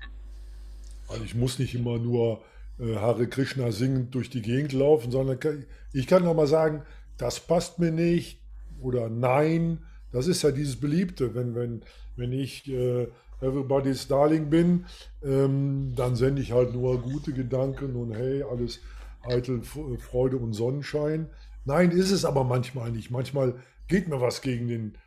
Weil 1.07 1.23
ich 1.23 1.35
muss 1.35 1.59
nicht 1.59 1.75
immer 1.75 1.99
nur 1.99 2.43
äh, 2.79 2.95
Hare 2.95 3.27
Krishna 3.27 3.71
singend 3.71 4.15
durch 4.15 4.29
die 4.29 4.41
Gegend 4.41 4.73
laufen, 4.73 5.11
sondern 5.11 5.39
kann- 5.39 5.65
ich 5.93 6.07
kann 6.07 6.25
auch 6.25 6.33
mal 6.33 6.47
sagen, 6.47 6.83
das 7.17 7.39
passt 7.39 7.77
mir 7.77 7.91
nicht 7.91 8.41
oder 8.79 9.09
nein. 9.09 9.85
Das 10.11 10.27
ist 10.27 10.41
ja 10.41 10.51
dieses 10.51 10.79
Beliebte, 10.79 11.35
wenn, 11.35 11.53
wenn, 11.53 11.83
wenn 12.15 12.31
ich 12.33 12.67
äh, 12.67 13.07
Everybody's 13.41 14.07
Darling 14.07 14.49
bin, 14.49 14.85
ähm, 15.23 15.93
dann 15.95 16.15
sende 16.15 16.41
ich 16.41 16.51
halt 16.51 16.73
nur 16.73 17.01
gute 17.01 17.33
Gedanken 17.33 17.95
und 17.95 18.13
hey, 18.13 18.43
alles 18.43 18.79
eitel 19.23 19.61
Freude 19.63 20.37
und 20.37 20.53
Sonnenschein. 20.53 21.29
Nein, 21.65 21.91
ist 21.91 22.11
es 22.11 22.25
aber 22.25 22.43
manchmal 22.43 22.91
nicht. 22.91 23.11
Manchmal 23.11 23.55
geht 23.87 24.07
mir 24.07 24.21
was 24.21 24.41
gegen 24.41 24.67
den, 24.67 24.97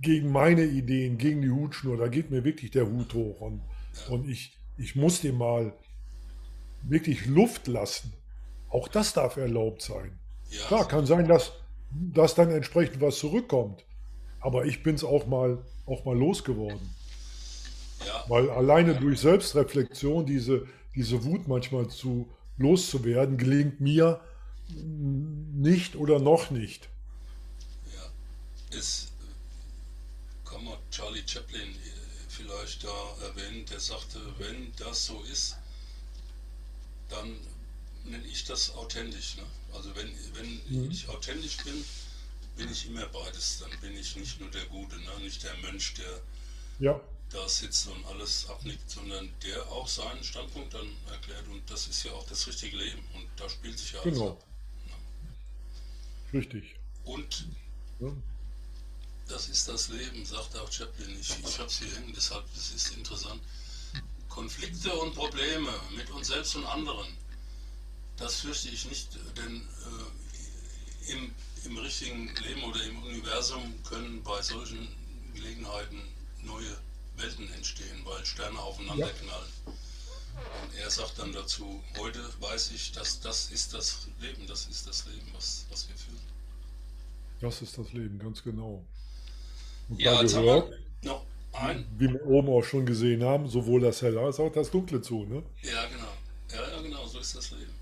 gegen 0.00 0.30
meine 0.30 0.64
Ideen, 0.64 1.18
gegen 1.18 1.42
die 1.42 1.50
Hutschnur. 1.50 1.96
Da 1.96 2.08
geht 2.08 2.30
mir 2.30 2.44
wirklich 2.44 2.70
der 2.70 2.86
Hut 2.86 3.12
hoch 3.14 3.40
und, 3.40 3.60
und 4.08 4.28
ich, 4.28 4.56
ich 4.76 4.96
muss 4.96 5.20
dem 5.20 5.38
mal 5.38 5.74
wirklich 6.82 7.26
Luft 7.26 7.66
lassen. 7.66 8.12
Auch 8.68 8.88
das 8.88 9.12
darf 9.12 9.36
erlaubt 9.36 9.82
sein. 9.82 10.18
Ja, 10.50 10.66
Klar, 10.66 10.88
kann 10.88 11.06
sein, 11.06 11.28
dass, 11.28 11.52
dass 11.90 12.34
dann 12.34 12.50
entsprechend 12.50 13.00
was 13.00 13.18
zurückkommt. 13.18 13.84
Aber 14.40 14.64
ich 14.64 14.82
bin 14.82 14.94
es 14.94 15.04
auch 15.04 15.26
mal, 15.26 15.58
auch 15.86 16.04
mal 16.04 16.16
losgeworden. 16.16 16.95
Ja, 18.04 18.24
Weil 18.28 18.50
alleine 18.50 18.94
durch 18.94 19.20
Selbstreflexion 19.20 20.26
diese, 20.26 20.66
diese 20.94 21.24
Wut 21.24 21.48
manchmal 21.48 21.88
zu 21.88 22.28
loszuwerden, 22.58 23.36
gelingt 23.38 23.80
mir 23.80 24.20
nicht 24.74 25.96
oder 25.96 26.18
noch 26.18 26.50
nicht. 26.50 26.88
Ja, 27.94 28.78
es 28.78 29.12
äh, 29.20 30.48
kann 30.48 30.64
man 30.64 30.78
Charlie 30.90 31.22
Chaplin 31.26 31.70
äh, 31.70 31.74
vielleicht 32.28 32.84
da 32.84 33.26
erwähnen, 33.26 33.64
der 33.70 33.80
sagte, 33.80 34.20
wenn 34.38 34.72
das 34.78 35.06
so 35.06 35.22
ist, 35.30 35.56
dann 37.08 37.36
nenne 38.04 38.24
ich 38.26 38.44
das 38.44 38.74
authentisch. 38.74 39.36
Ne? 39.36 39.44
Also 39.72 39.90
wenn, 39.94 40.10
wenn 40.34 40.90
ich 40.90 41.08
authentisch 41.08 41.58
bin, 41.58 41.84
bin 42.56 42.70
ich 42.70 42.88
immer 42.88 43.06
beides. 43.06 43.60
Dann 43.60 43.80
bin 43.80 43.96
ich 43.96 44.16
nicht 44.16 44.40
nur 44.40 44.50
der 44.50 44.64
Gute, 44.66 44.96
ne? 44.96 45.10
nicht 45.22 45.42
der 45.44 45.54
Mönch, 45.58 45.94
der 45.94 46.20
Ja, 46.78 47.00
da 47.30 47.48
sitzt 47.48 47.88
und 47.88 48.04
alles 48.06 48.48
abnickt, 48.48 48.88
sondern 48.90 49.32
der 49.42 49.66
auch 49.68 49.88
seinen 49.88 50.22
Standpunkt 50.22 50.72
dann 50.74 50.88
erklärt. 51.10 51.46
Und 51.48 51.68
das 51.70 51.86
ist 51.88 52.04
ja 52.04 52.12
auch 52.12 52.26
das 52.26 52.46
richtige 52.46 52.76
Leben. 52.76 53.02
Und 53.14 53.26
da 53.36 53.48
spielt 53.48 53.78
sich 53.78 53.92
ja 53.92 54.00
alles 54.00 54.14
Genau. 54.18 54.30
ab. 54.30 54.44
richtig. 56.32 56.76
Und 57.04 57.48
Ja. 58.00 58.12
Das 59.28 59.48
ist 59.48 59.66
das 59.66 59.88
Leben, 59.88 60.24
sagt 60.24 60.54
auch 60.56 60.70
Chaplin. 60.70 61.18
Ich, 61.18 61.30
ich 61.30 61.58
habe 61.58 61.66
es 61.68 61.78
hier 61.78 61.92
hängen, 61.96 62.12
deshalb 62.14 62.44
es 62.54 62.72
ist 62.74 62.90
interessant. 62.96 63.42
Konflikte 64.28 64.92
und 64.94 65.14
Probleme 65.14 65.72
mit 65.96 66.08
uns 66.10 66.28
selbst 66.28 66.54
und 66.56 66.64
anderen, 66.66 67.06
das 68.18 68.36
fürchte 68.40 68.68
ich 68.68 68.84
nicht, 68.84 69.08
denn 69.36 69.66
äh, 71.08 71.12
im, 71.12 71.34
im 71.64 71.78
richtigen 71.78 72.34
Leben 72.36 72.62
oder 72.64 72.82
im 72.84 73.02
Universum 73.02 73.82
können 73.82 74.22
bei 74.22 74.40
solchen 74.42 74.86
Gelegenheiten 75.34 76.02
neue 76.42 76.76
Welten 77.16 77.52
entstehen, 77.54 78.04
weil 78.04 78.24
Sterne 78.24 78.58
aufeinander 78.58 79.06
ja. 79.06 79.12
knallen. 79.12 79.52
Und 80.62 80.78
er 80.78 80.90
sagt 80.90 81.18
dann 81.18 81.32
dazu, 81.32 81.82
heute 81.98 82.20
weiß 82.40 82.72
ich, 82.72 82.92
dass 82.92 83.20
das 83.20 83.50
ist 83.50 83.72
das 83.72 84.08
Leben, 84.20 84.46
das 84.46 84.66
ist 84.66 84.86
das 84.86 85.06
Leben, 85.06 85.26
was, 85.34 85.66
was 85.70 85.88
wir 85.88 85.96
führen. 85.96 86.20
Das 87.40 87.62
ist 87.62 87.76
das 87.78 87.92
Leben, 87.92 88.18
ganz 88.18 88.42
genau. 88.42 88.84
Und 89.88 90.00
ja, 90.00 90.22
da 90.22 90.40
gehört, 90.40 90.72
noch 91.02 91.24
ein. 91.52 91.86
wie 91.98 92.08
wir 92.08 92.24
oben 92.26 92.48
auch 92.48 92.62
schon 92.62 92.86
gesehen 92.86 93.22
haben, 93.22 93.48
sowohl 93.48 93.80
das 93.80 94.02
Helle 94.02 94.20
als 94.20 94.38
auch 94.40 94.52
das 94.52 94.70
Dunkle 94.70 95.00
zu. 95.00 95.24
Ne? 95.24 95.42
Ja, 95.62 95.86
genau. 95.86 96.12
Ja, 96.52 96.76
ja, 96.76 96.82
genau, 96.82 97.06
so 97.06 97.18
ist 97.18 97.36
das 97.36 97.50
Leben. 97.50 97.74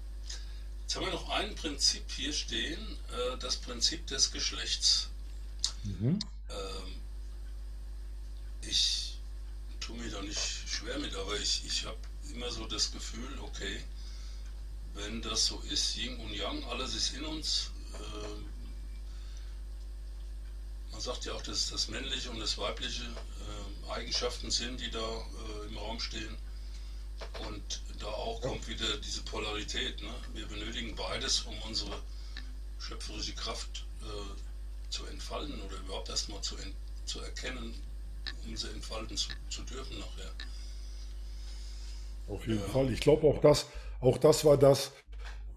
Jetzt 0.82 0.96
haben 0.96 1.06
wir 1.06 1.12
noch 1.12 1.28
ein 1.30 1.54
Prinzip 1.54 2.04
hier 2.10 2.32
stehen, 2.32 2.78
äh, 2.78 3.38
das 3.38 3.56
Prinzip 3.56 4.06
des 4.06 4.30
Geschlechts. 4.32 5.08
Mhm. 5.82 6.18
Ähm, 6.50 6.94
ich 8.62 9.13
tue 9.84 9.96
mir 9.96 10.10
da 10.10 10.22
nicht 10.22 10.40
schwer 10.66 10.98
mit, 10.98 11.14
aber 11.14 11.38
ich, 11.38 11.62
ich 11.66 11.84
habe 11.84 11.98
immer 12.32 12.50
so 12.50 12.66
das 12.66 12.90
Gefühl, 12.90 13.38
okay, 13.40 13.84
wenn 14.94 15.20
das 15.20 15.46
so 15.46 15.60
ist, 15.70 15.96
Yin 15.96 16.18
und 16.20 16.32
Yang, 16.32 16.64
alles 16.64 16.94
ist 16.94 17.12
in 17.14 17.24
uns. 17.24 17.70
Äh, 17.92 18.42
man 20.90 21.00
sagt 21.00 21.26
ja 21.26 21.34
auch, 21.34 21.42
dass 21.42 21.70
das 21.70 21.88
männliche 21.88 22.30
und 22.30 22.40
das 22.40 22.56
weibliche 22.56 23.02
äh, 23.02 23.90
Eigenschaften 23.90 24.50
sind, 24.50 24.80
die 24.80 24.90
da 24.90 25.00
äh, 25.00 25.68
im 25.68 25.76
Raum 25.76 26.00
stehen. 26.00 26.36
Und 27.46 27.80
da 27.98 28.06
auch 28.06 28.40
kommt 28.40 28.66
wieder 28.68 28.96
diese 28.98 29.22
Polarität. 29.22 30.00
Ne? 30.00 30.14
Wir 30.32 30.46
benötigen 30.46 30.94
beides, 30.94 31.42
um 31.42 31.58
unsere 31.62 32.00
schöpferische 32.78 33.34
Kraft 33.34 33.84
äh, 34.02 34.90
zu 34.90 35.04
entfalten 35.06 35.60
oder 35.62 35.76
überhaupt 35.78 36.08
erstmal 36.08 36.40
zu, 36.42 36.56
zu 37.06 37.20
erkennen, 37.20 37.74
um 38.46 38.56
sie 38.56 38.68
entfalten 38.68 39.16
zu, 39.16 39.30
zu 39.48 39.62
dürfen 39.62 39.98
nachher. 39.98 40.30
Auf 42.28 42.46
jeden 42.46 42.60
ja. 42.60 42.66
Fall. 42.66 42.90
Ich 42.90 43.00
glaube 43.00 43.26
auch 43.26 43.40
das, 43.40 43.66
auch 44.00 44.18
das 44.18 44.44
war 44.44 44.56
das, 44.56 44.92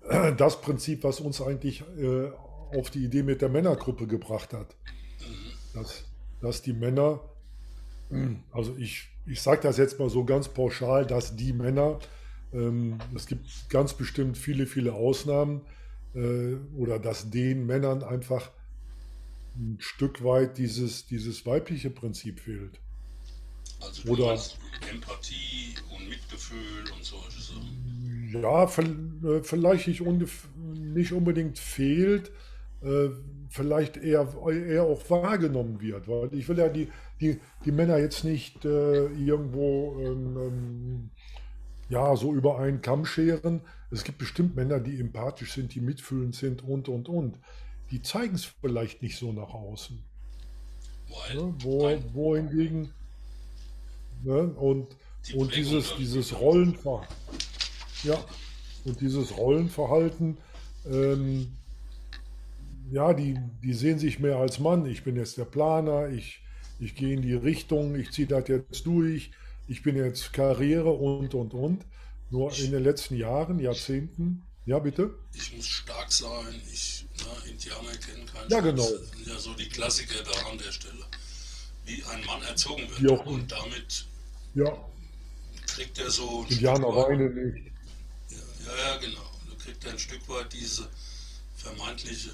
das 0.38 0.62
Prinzip, 0.62 1.04
was 1.04 1.20
uns 1.20 1.42
eigentlich 1.42 1.82
äh, 1.98 2.30
auf 2.76 2.90
die 2.90 3.06
Idee 3.06 3.24
mit 3.24 3.42
der 3.42 3.50
Männergruppe 3.50 4.08
gebracht 4.08 4.54
hat. 4.54 4.76
Mhm. 5.20 5.80
Dass, 5.80 6.04
dass 6.42 6.62
die 6.62 6.74
Männer, 6.74 7.22
also 8.52 8.76
ich, 8.78 9.10
ich 9.26 9.42
sage 9.42 9.62
das 9.62 9.78
jetzt 9.78 10.00
mal 10.00 10.10
so 10.10 10.26
ganz 10.26 10.50
pauschal, 10.50 11.06
dass 11.06 11.36
die 11.36 11.54
Männer, 11.54 12.00
ähm, 12.54 13.00
es 13.16 13.28
gibt 13.28 13.70
ganz 13.70 13.94
bestimmt 13.94 14.38
viele, 14.38 14.66
viele 14.66 14.94
Ausnahmen, 14.94 15.62
äh, 16.18 16.56
oder 16.76 17.00
dass 17.00 17.30
den 17.30 17.66
Männern 17.66 18.04
einfach 18.04 18.52
ein 19.58 19.78
Stück 19.80 20.24
weit 20.24 20.58
dieses, 20.58 21.08
dieses 21.08 21.46
weibliche 21.46 21.90
Prinzip 21.90 22.40
fehlt. 22.40 22.80
Also 23.80 24.10
oder 24.10 24.40
Empathie 24.90 25.76
und 25.96 26.10
Mitgefühl 26.10 26.92
und 26.96 27.04
solche 27.04 27.42
Sachen. 27.42 28.30
Ja, 28.34 28.64
äh, 28.64 29.44
vielleicht 29.44 29.88
nicht, 29.88 30.04
nicht 30.74 31.12
unbedingt 31.12 31.60
fehlt, 31.60 32.32
äh, 32.82 33.10
vielleicht 33.50 33.98
eher, 33.98 34.28
eher 34.50 34.84
auch 34.84 35.10
wahrgenommen 35.10 35.80
wird. 35.82 36.08
Weil 36.08 36.34
ich 36.34 36.48
will 36.50 36.58
ja 36.58 36.70
die, 36.70 36.90
die, 37.22 37.40
die 37.66 37.72
Männer 37.72 37.98
jetzt 37.98 38.24
nicht 38.24 38.66
äh, 38.66 39.08
irgendwo 39.08 40.00
ähm, 40.02 40.38
ähm, 40.38 41.10
ja, 41.90 42.16
so 42.16 42.34
über 42.34 42.60
einen 42.60 42.82
Kamm 42.82 43.06
scheren. 43.06 43.62
Es 43.92 44.04
gibt 44.04 44.18
bestimmt 44.18 44.56
Männer, 44.56 44.80
die 44.80 45.00
empathisch 45.00 45.54
sind, 45.54 45.74
die 45.74 45.82
mitfühlend 45.82 46.36
sind 46.36 46.64
und, 46.64 46.90
und, 46.90 47.08
und 47.08 47.40
die 47.92 48.02
zeigen 48.02 48.36
es 48.36 48.46
vielleicht 48.46 49.02
nicht 49.02 49.18
so 49.18 49.32
nach 49.32 49.54
außen. 49.54 50.04
Ne? 51.34 51.54
Wo, 51.60 51.98
wohingegen, 52.14 52.94
ne? 54.24 54.44
und, 54.44 54.88
und 55.36 55.56
dieses, 55.56 55.96
dieses 55.98 56.40
Rollenverhalten, 56.40 57.16
ja, 58.04 58.18
und 58.86 59.00
dieses 59.02 59.38
Rollenverhalten, 59.38 60.38
ähm, 60.86 61.52
ja, 62.92 63.14
die, 63.14 63.38
die 63.64 63.74
sehen 63.74 64.00
sich 64.00 64.20
mehr 64.20 64.38
als 64.38 64.60
Mann. 64.60 64.86
Ich 64.86 65.04
bin 65.04 65.16
jetzt 65.16 65.38
der 65.38 65.46
Planer, 65.46 66.10
ich, 66.10 66.42
ich 66.80 66.96
gehe 66.96 67.14
in 67.14 67.22
die 67.22 67.34
Richtung, 67.34 67.96
ich 67.96 68.12
ziehe 68.12 68.28
das 68.28 68.48
jetzt 68.48 68.86
durch, 68.86 69.32
ich 69.68 69.84
bin 69.84 69.98
jetzt 69.98 70.32
Karriere 70.34 70.92
und, 70.92 71.34
und, 71.34 71.54
und. 71.54 71.86
Nur 72.30 72.58
in 72.60 72.72
den 72.72 72.84
letzten 72.84 73.16
Jahren, 73.16 73.60
Jahrzehnten, 73.60 74.44
ja 74.68 74.78
bitte? 74.80 75.16
Ich 75.34 75.56
muss 75.56 75.66
stark 75.66 76.12
sein, 76.12 76.62
ich 76.72 77.08
Ne? 77.18 77.50
Indianer 77.52 77.96
kennen 77.98 78.26
keinen 78.26 78.50
Ja, 78.50 78.60
genau. 78.60 78.84
Das 78.84 79.10
sind 79.10 79.28
ja 79.28 79.40
so 79.40 79.54
die 79.54 79.70
Klassiker 79.70 80.24
da 80.24 80.50
an 80.50 80.58
der 80.58 80.72
Stelle. 80.72 81.06
Wie 81.86 82.04
ein 82.04 82.26
Mann 82.26 82.42
erzogen 82.44 82.88
wird. 82.90 83.00
Ja. 83.12 83.18
Und 83.22 83.52
damit 83.52 84.06
ja. 84.54 84.78
kriegt 85.66 85.98
er 86.00 86.10
so. 86.10 86.46
Indianer 86.50 86.88
weinen 86.88 87.34
nicht. 87.34 87.72
Ja, 88.30 88.38
ja, 88.66 88.94
ja, 88.94 88.98
genau. 88.98 89.32
Da 89.50 89.64
kriegt 89.64 89.86
er 89.86 89.92
ein 89.92 90.00
Stück 90.00 90.28
weit 90.28 90.52
diese 90.54 90.88
vermeintliche 91.56 92.32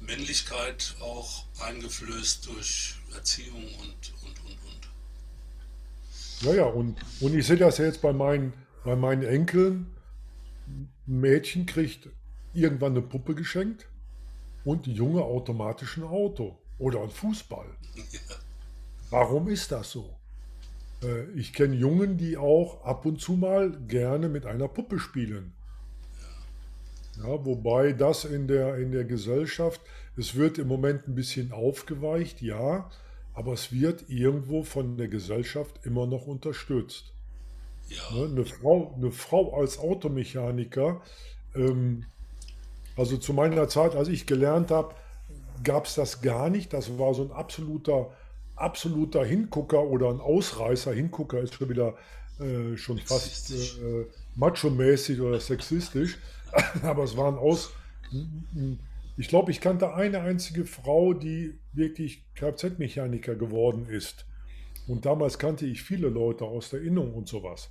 Männlichkeit 0.00 0.94
auch 1.00 1.44
eingeflößt 1.60 2.46
durch 2.46 2.94
Erziehung 3.14 3.64
und, 3.80 4.12
und, 4.22 4.38
und, 4.44 4.58
und. 4.66 4.88
Ja, 6.42 6.54
ja, 6.54 6.64
und, 6.64 6.96
und 7.20 7.36
ich 7.36 7.46
sehe 7.46 7.56
das 7.56 7.78
jetzt 7.78 8.02
bei 8.02 8.12
meinen, 8.12 8.52
bei 8.84 8.96
meinen 8.96 9.22
Enkeln. 9.22 9.86
Mädchen 11.08 11.66
kriegt 11.66 12.10
irgendwann 12.52 12.92
eine 12.92 13.02
Puppe 13.02 13.34
geschenkt 13.34 13.88
und 14.64 14.86
die 14.86 14.92
Junge 14.92 15.22
automatisch 15.22 15.96
ein 15.96 16.04
Auto 16.04 16.58
oder 16.78 17.02
ein 17.02 17.10
Fußball. 17.10 17.66
Warum 19.10 19.48
ist 19.48 19.72
das 19.72 19.90
so? 19.90 20.18
Äh, 21.02 21.30
ich 21.30 21.52
kenne 21.52 21.74
Jungen, 21.74 22.18
die 22.18 22.36
auch 22.36 22.84
ab 22.84 23.06
und 23.06 23.20
zu 23.20 23.32
mal 23.32 23.70
gerne 23.88 24.28
mit 24.28 24.44
einer 24.44 24.68
Puppe 24.68 24.98
spielen. 24.98 25.54
Ja, 27.16 27.44
wobei 27.44 27.92
das 27.92 28.24
in 28.24 28.46
der, 28.46 28.76
in 28.76 28.92
der 28.92 29.04
Gesellschaft, 29.04 29.80
es 30.16 30.34
wird 30.34 30.58
im 30.58 30.68
Moment 30.68 31.08
ein 31.08 31.14
bisschen 31.14 31.52
aufgeweicht, 31.52 32.42
ja, 32.42 32.90
aber 33.32 33.54
es 33.54 33.72
wird 33.72 34.08
irgendwo 34.08 34.62
von 34.62 34.96
der 34.96 35.08
Gesellschaft 35.08 35.80
immer 35.84 36.06
noch 36.06 36.26
unterstützt. 36.26 37.14
Ja. 37.88 38.16
Ne, 38.16 38.24
eine, 38.26 38.44
Frau, 38.44 38.94
eine 38.96 39.10
Frau 39.10 39.54
als 39.54 39.78
Automechaniker 39.78 41.00
ähm, 41.54 42.04
also 42.98 43.16
zu 43.16 43.32
meiner 43.32 43.68
Zeit, 43.68 43.94
als 43.94 44.08
ich 44.08 44.26
gelernt 44.26 44.72
habe, 44.72 44.94
gab 45.62 45.86
es 45.86 45.94
das 45.94 46.20
gar 46.20 46.50
nicht. 46.50 46.72
Das 46.72 46.98
war 46.98 47.14
so 47.14 47.22
ein 47.22 47.30
absoluter, 47.30 48.10
absoluter 48.56 49.24
Hingucker 49.24 49.84
oder 49.84 50.10
ein 50.10 50.20
Ausreißer. 50.20 50.92
Hingucker 50.92 51.40
ist 51.40 51.54
schon 51.54 51.68
wieder 51.68 51.94
äh, 52.40 52.76
schon 52.76 52.98
fast 52.98 53.52
äh, 53.52 54.06
macho-mäßig 54.34 55.20
oder 55.20 55.38
sexistisch. 55.38 56.18
Aber 56.82 57.04
es 57.04 57.16
waren 57.16 57.38
aus. 57.38 57.70
Ich 59.16 59.28
glaube, 59.28 59.52
ich 59.52 59.60
kannte 59.60 59.94
eine 59.94 60.20
einzige 60.20 60.64
Frau, 60.64 61.12
die 61.12 61.58
wirklich 61.72 62.24
Kfz-Mechaniker 62.34 63.36
geworden 63.36 63.86
ist. 63.88 64.26
Und 64.88 65.06
damals 65.06 65.38
kannte 65.38 65.66
ich 65.66 65.82
viele 65.82 66.08
Leute 66.08 66.44
aus 66.44 66.70
der 66.70 66.80
Innung 66.80 67.14
und 67.14 67.28
sowas. 67.28 67.70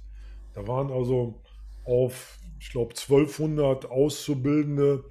Da 0.57 0.67
waren 0.67 0.91
also 0.91 1.39
auf, 1.85 2.39
ich 2.59 2.71
glaube, 2.71 2.95
1200 2.95 3.91
Auszubildende 3.91 5.05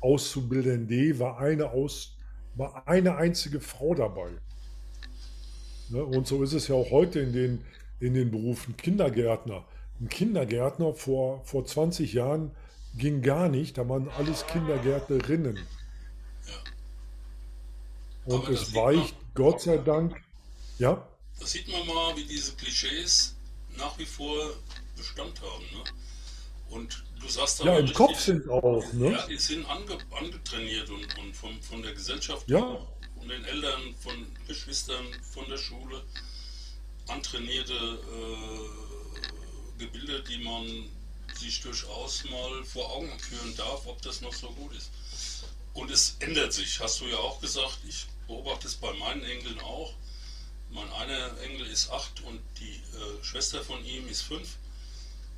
Auszubildende 0.00 1.16
war 1.20 1.38
eine, 1.38 1.70
Aus, 1.70 2.16
war 2.56 2.88
eine 2.88 3.14
einzige 3.14 3.60
Frau 3.60 3.94
dabei. 3.94 4.30
Ne? 5.90 6.04
Und 6.04 6.26
so 6.26 6.42
ist 6.42 6.54
es 6.54 6.66
ja 6.66 6.74
auch 6.74 6.90
heute 6.90 7.20
in 7.20 7.32
den, 7.32 7.64
in 8.00 8.14
den 8.14 8.32
Berufen 8.32 8.76
Kindergärtner. 8.76 9.64
Ein 10.00 10.08
Kindergärtner 10.08 10.92
vor, 10.94 11.44
vor 11.44 11.64
20 11.64 12.12
Jahren 12.12 12.50
ging 12.96 13.22
gar 13.22 13.48
nicht, 13.48 13.78
da 13.78 13.88
waren 13.88 14.08
alles 14.08 14.44
Kindergärtnerinnen. 14.48 15.56
Und 18.24 18.48
es 18.48 18.74
weicht, 18.74 19.14
man, 19.22 19.34
Gott 19.34 19.60
sei 19.60 19.78
Dank, 19.78 20.20
ja? 20.78 21.06
Da 21.38 21.46
sieht 21.46 21.70
man 21.70 21.86
mal, 21.86 22.16
wie 22.16 22.24
diese 22.24 22.56
Klischees 22.56 23.36
nach 23.76 23.98
wie 23.98 24.06
vor 24.06 24.54
Bestand 24.96 25.40
haben. 25.40 25.64
Ne? 25.72 25.84
Und 26.70 27.04
du 27.20 27.28
sagst 27.28 27.64
Ja, 27.64 27.76
im 27.76 27.80
richtig, 27.80 27.96
Kopf 27.96 28.18
sind 28.18 28.48
auch, 28.48 28.84
ne? 28.92 29.12
Ja, 29.12 29.26
die 29.26 29.38
sind 29.38 29.66
ange, 29.66 29.98
angetrainiert 30.10 30.88
und, 30.90 31.18
und 31.18 31.34
von, 31.34 31.60
von 31.62 31.82
der 31.82 31.92
Gesellschaft, 31.92 32.48
ja. 32.48 32.78
von 33.18 33.28
den 33.28 33.44
Eltern, 33.44 33.94
von 34.00 34.14
Geschwistern, 34.46 35.04
von 35.32 35.48
der 35.48 35.58
Schule 35.58 36.02
antrainierte 37.08 37.74
äh, 37.74 39.78
Gebilde, 39.78 40.22
die 40.22 40.44
man 40.44 40.88
sich 41.34 41.60
durchaus 41.60 42.24
mal 42.30 42.64
vor 42.64 42.90
Augen 42.92 43.18
führen 43.18 43.56
darf, 43.56 43.86
ob 43.86 44.00
das 44.02 44.20
noch 44.20 44.34
so 44.34 44.50
gut 44.52 44.74
ist. 44.74 44.90
Und 45.74 45.90
es 45.90 46.16
ändert 46.20 46.52
sich, 46.52 46.78
hast 46.80 47.00
du 47.00 47.06
ja 47.06 47.16
auch 47.16 47.40
gesagt, 47.40 47.78
ich 47.88 48.06
beobachte 48.26 48.66
es 48.66 48.74
bei 48.74 48.92
meinen 48.94 49.24
Enkeln 49.24 49.58
auch. 49.60 49.94
Mein 50.72 50.90
einer 50.92 51.40
Enkel 51.42 51.66
ist 51.66 51.90
acht 51.90 52.22
und 52.24 52.40
die 52.58 52.74
äh, 52.74 53.24
Schwester 53.24 53.62
von 53.62 53.84
ihm 53.84 54.08
ist 54.08 54.22
fünf. 54.22 54.56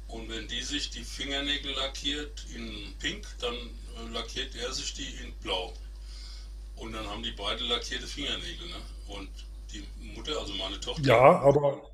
Und 0.09 0.29
wenn 0.29 0.47
die 0.47 0.63
sich 0.63 0.91
die 0.91 1.05
Fingernägel 1.05 1.73
lackiert 1.73 2.45
in 2.55 2.95
pink, 2.99 3.27
dann 3.41 3.55
äh, 3.55 4.13
lackiert 4.13 4.55
er 4.57 4.73
sich 4.73 4.93
die 4.95 5.09
in 5.23 5.33
blau. 5.43 5.73
Und 6.77 6.93
dann 6.93 7.07
haben 7.07 7.23
die 7.23 7.33
beide 7.33 7.65
lackierte 7.65 8.07
Fingernägel. 8.07 8.69
Ne? 8.69 8.77
Und 9.09 9.31
die 9.73 9.85
Mutter, 10.15 10.39
also 10.39 10.53
meine 10.55 10.79
Tochter. 10.81 11.03
Ja, 11.03 11.41
aber, 11.41 11.91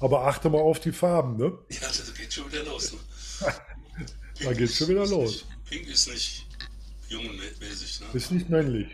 aber 0.00 0.26
achte 0.26 0.50
mal 0.50 0.60
auf 0.60 0.80
die 0.80 0.92
Farben, 0.92 1.36
ne? 1.36 1.56
Ja, 1.68 1.80
das 1.80 2.12
geht 2.14 2.32
schon 2.32 2.50
wieder 2.50 2.64
los. 2.64 2.92
Ne? 2.92 2.98
da 4.44 4.52
geht 4.52 4.72
schon 4.72 4.88
wieder 4.88 5.06
los. 5.06 5.30
Nicht, 5.30 5.64
pink 5.66 5.88
ist 5.88 6.08
nicht 6.08 6.46
jungenmäßig. 7.08 8.00
Ne? 8.00 8.06
Ist 8.14 8.32
nicht 8.32 8.48
männlich. 8.48 8.88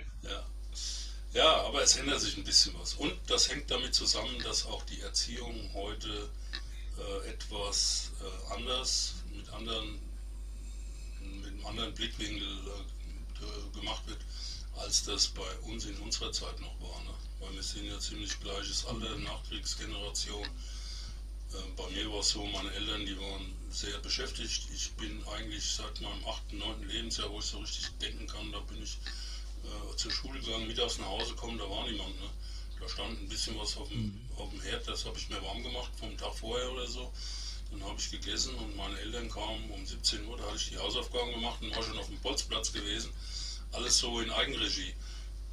Ja. 1.35 1.65
aber 1.75 1.83
es 1.83 1.97
ändert 1.97 2.21
sich 2.21 2.37
ein 2.37 2.45
bisschen 2.45 2.73
was. 2.79 2.95
Und 2.95 3.13
das 3.27 3.51
hängt 3.51 3.69
damit 3.69 3.95
zusammen, 3.95 4.39
dass 4.45 4.65
auch 4.67 4.85
die 4.85 5.01
Erziehung 5.01 5.69
heute 5.75 6.31
äh, 6.97 7.29
etwas 7.31 8.13
äh, 8.21 8.55
anders, 8.55 9.15
mit 9.33 9.49
anderen, 9.51 9.99
mit 11.21 11.47
einem 11.47 11.67
anderen 11.67 11.95
Blickwinkel 11.95 12.47
äh, 12.47 13.79
gemacht 13.79 14.07
wird, 14.07 14.21
als 14.77 15.05
das 15.05 15.27
bei 15.27 15.59
uns 15.69 15.87
in 15.87 15.97
unserer 15.99 16.31
Zeit 16.31 16.61
noch 16.61 16.81
war. 16.81 17.03
Ne? 17.03 17.15
Weil 17.41 17.55
wir 17.55 17.63
sind 17.63 17.87
ja 17.87 17.99
ziemlich 17.99 18.39
gleiches 18.41 18.87
Alter, 18.87 19.17
Nachkriegsgeneration. 19.19 20.45
Äh, 20.45 21.57
bei 21.77 21.91
mir 21.91 22.13
war 22.13 22.21
es 22.21 22.31
so, 22.31 22.45
meine 22.47 22.73
Eltern, 22.73 23.05
die 23.07 23.19
waren 23.19 23.53
sehr 23.71 23.99
beschäftigt. 23.99 24.69
Ich 24.73 24.93
bin 24.93 25.23
eigentlich 25.27 25.65
seit 25.65 26.01
meinem 26.01 26.25
8., 26.27 26.53
9. 26.53 26.89
Lebensjahr, 26.89 27.29
wo 27.31 27.41
ich 27.41 27.47
so 27.47 27.59
richtig 27.59 27.91
denken 28.01 28.29
kann, 28.29 28.53
da 28.53 28.61
bin 28.61 28.81
ich 28.81 28.99
äh, 29.65 29.97
zur 29.97 30.11
Schule 30.11 30.41
gegangen, 30.41 30.67
mittags 30.67 30.99
nach 30.99 31.07
Hause 31.07 31.35
gekommen, 31.35 31.59
da 31.59 31.69
war 31.69 31.89
niemand. 31.89 32.15
Ne? 32.21 32.29
Da 32.81 32.89
stand 32.89 33.21
ein 33.21 33.29
bisschen 33.29 33.59
was 33.59 33.77
auf 33.77 33.89
dem, 33.89 34.03
mhm. 34.03 34.21
auf 34.37 34.51
dem 34.51 34.61
Herd, 34.61 34.87
das 34.87 35.05
habe 35.05 35.17
ich 35.19 35.29
mir 35.29 35.43
warm 35.43 35.63
gemacht 35.63 35.91
vom 35.99 36.17
Tag 36.17 36.35
vorher 36.35 36.71
oder 36.73 36.87
so. 36.87 37.13
Dann 37.71 37.83
habe 37.85 37.99
ich 37.99 38.11
gegessen 38.11 38.55
und 38.57 38.77
meine 38.77 38.99
Eltern 39.01 39.29
kamen 39.29 39.71
um 39.71 39.85
17 39.85 40.27
Uhr, 40.27 40.37
da 40.37 40.45
hatte 40.45 40.57
ich 40.57 40.69
die 40.69 40.79
Hausaufgaben 40.79 41.33
gemacht 41.33 41.63
und 41.63 41.75
war 41.75 41.83
schon 41.83 41.99
auf 41.99 42.07
dem 42.07 42.21
Bolzplatz 42.21 42.73
gewesen. 42.73 43.11
Alles 43.73 43.99
so 43.99 44.21
in 44.21 44.31
Eigenregie. 44.31 44.95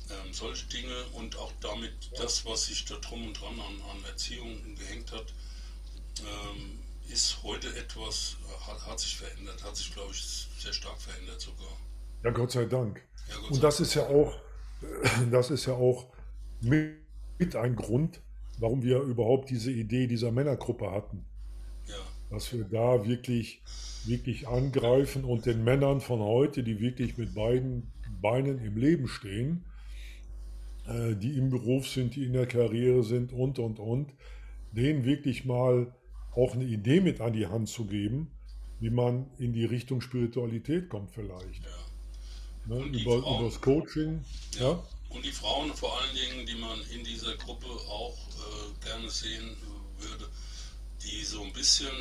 Ähm, 0.10 0.34
solche 0.34 0.66
Dinge 0.66 1.06
und 1.14 1.38
auch 1.38 1.52
damit 1.62 1.94
das, 2.18 2.46
was 2.46 2.66
sich 2.66 2.86
da 2.86 2.96
drum 2.96 3.28
und 3.28 3.40
dran 3.40 3.60
an, 3.60 3.82
an 3.90 4.04
Erziehung 4.06 4.76
gehängt 4.76 5.12
hat, 5.12 5.34
ähm, 6.20 6.80
ist 7.08 7.42
heute 7.44 7.74
etwas, 7.76 8.36
hat, 8.68 8.86
hat, 8.86 9.00
sich 9.00 9.16
verändert, 9.16 9.64
hat 9.64 9.76
sich, 9.76 9.94
glaube 9.94 10.12
ich, 10.12 10.48
sehr 10.60 10.74
stark 10.74 11.00
verändert 11.02 11.40
sogar. 11.42 11.78
Ja, 12.24 12.32
Gott 12.32 12.52
sei 12.52 12.66
Dank. 12.66 13.02
Ja, 13.32 13.50
und 13.50 13.64
das 13.64 13.80
ist 13.80 13.96
ja 13.96 14.04
auch, 14.04 14.38
das 15.32 15.50
ist 15.50 15.66
ja 15.66 15.74
auch 15.74 16.08
mit 16.62 17.02
mit 17.42 17.56
ein 17.56 17.76
Grund, 17.76 18.22
warum 18.60 18.84
wir 18.84 19.02
überhaupt 19.02 19.50
diese 19.50 19.72
Idee 19.72 20.06
dieser 20.06 20.32
Männergruppe 20.32 20.92
hatten. 20.92 21.26
Ja. 21.88 21.96
Dass 22.30 22.54
wir 22.54 22.66
da 22.66 23.04
wirklich, 23.04 23.64
wirklich 24.06 24.48
angreifen 24.48 25.24
und 25.24 25.48
den 25.48 25.64
Männern 25.64 26.02
von 26.02 26.20
heute, 26.20 26.62
die 26.62 26.80
wirklich 26.80 27.18
mit 27.18 27.34
beiden 27.34 27.92
Beinen 28.22 28.64
im 28.64 28.78
Leben 28.78 29.08
stehen, 29.08 29.66
äh, 30.86 31.16
die 31.16 31.36
im 31.36 31.50
Beruf 31.50 31.88
sind, 31.88 32.16
die 32.16 32.26
in 32.26 32.34
der 32.34 32.46
Karriere 32.46 33.04
sind 33.04 33.34
und, 33.34 33.58
und, 33.58 33.80
und, 33.80 34.14
denen 34.72 35.04
wirklich 35.04 35.44
mal 35.44 35.92
auch 36.36 36.54
eine 36.54 36.66
Idee 36.66 37.02
mit 37.02 37.22
an 37.22 37.34
die 37.34 37.48
Hand 37.48 37.70
zu 37.70 37.86
geben, 37.86 38.30
wie 38.80 38.92
man 38.92 39.26
in 39.40 39.52
die 39.52 39.66
Richtung 39.66 40.00
Spiritualität 40.00 40.90
kommt 40.90 41.10
vielleicht. 41.10 41.64
Ja. 41.64 41.91
Ne, 42.66 42.80
über, 42.84 43.18
über 43.18 43.42
das 43.44 43.60
Coaching. 43.60 44.24
Ja. 44.56 44.72
ja. 44.72 44.84
Und 45.10 45.26
die 45.26 45.32
Frauen 45.32 45.74
vor 45.74 46.00
allen 46.00 46.16
Dingen, 46.16 46.46
die 46.46 46.56
man 46.56 46.80
in 46.90 47.04
dieser 47.04 47.36
Gruppe 47.36 47.68
auch 47.68 48.18
äh, 48.18 48.86
gerne 48.86 49.10
sehen 49.10 49.58
würde, 50.00 50.30
die 51.04 51.24
so 51.24 51.44
ein 51.44 51.52
bisschen 51.52 51.92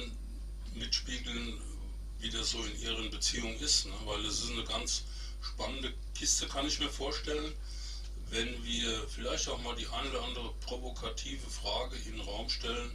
mitspiegeln, 0.75 1.61
wie 2.21 2.31
das 2.31 2.51
so 2.51 2.63
in 2.63 2.81
ihren 2.83 3.11
Beziehungen 3.11 3.59
ist. 3.59 3.87
Ne? 3.87 3.93
Weil 4.05 4.25
es 4.25 4.45
ist 4.45 4.53
eine 4.53 4.65
ganz 4.65 5.05
spannende 5.43 5.93
Kiste, 6.15 6.47
kann 6.47 6.67
ich 6.67 6.79
mir 6.79 6.89
vorstellen, 6.89 7.53
wenn 8.31 8.65
wir 8.65 9.09
vielleicht 9.09 9.49
auch 9.49 9.61
mal 9.63 9.75
die 9.75 9.87
eine 9.89 10.11
oder 10.11 10.23
andere 10.23 10.53
provokative 10.61 11.51
Frage 11.51 11.97
in 12.07 12.13
den 12.13 12.21
Raum 12.21 12.49
stellen, 12.49 12.93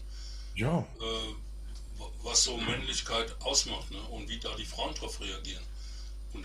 ja. 0.56 0.80
äh, 0.80 2.04
was 2.24 2.44
so 2.44 2.56
Männlichkeit 2.58 3.36
ausmacht 3.42 3.92
ne? 3.92 4.02
und 4.12 4.30
wie 4.30 4.40
da 4.40 4.56
die 4.56 4.66
Frauen 4.66 4.94
darauf 4.96 5.20
reagieren. 5.20 5.64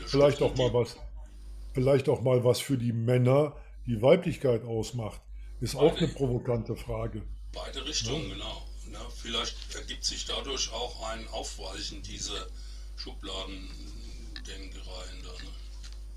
Vielleicht 0.07 0.41
auch 0.43 0.55
mal 0.57 0.73
was 0.73 0.97
vielleicht 1.73 2.09
auch 2.09 2.23
mal 2.23 2.45
was 2.45 2.61
für 2.61 2.77
die 2.77 2.93
Männer 2.93 3.57
die 3.87 4.03
Weiblichkeit 4.03 4.65
ausmacht, 4.65 5.21
ist 5.61 5.75
beide, 5.75 5.87
auch 5.87 5.99
eine 5.99 6.09
provokante 6.09 6.77
Frage. 6.77 7.23
Beide 7.53 7.87
Richtungen, 7.87 8.29
ja. 8.29 8.35
genau. 8.35 8.67
Ja, 8.93 9.01
vielleicht 9.15 9.57
ergibt 9.77 10.05
sich 10.05 10.27
dadurch 10.27 10.73
auch 10.73 11.11
ein 11.11 11.27
Aufweichen 11.29 12.03
dieser 12.03 12.47
Schubladendenkereien. 12.97 15.23
Da, 15.23 15.29
ne? 15.29 15.51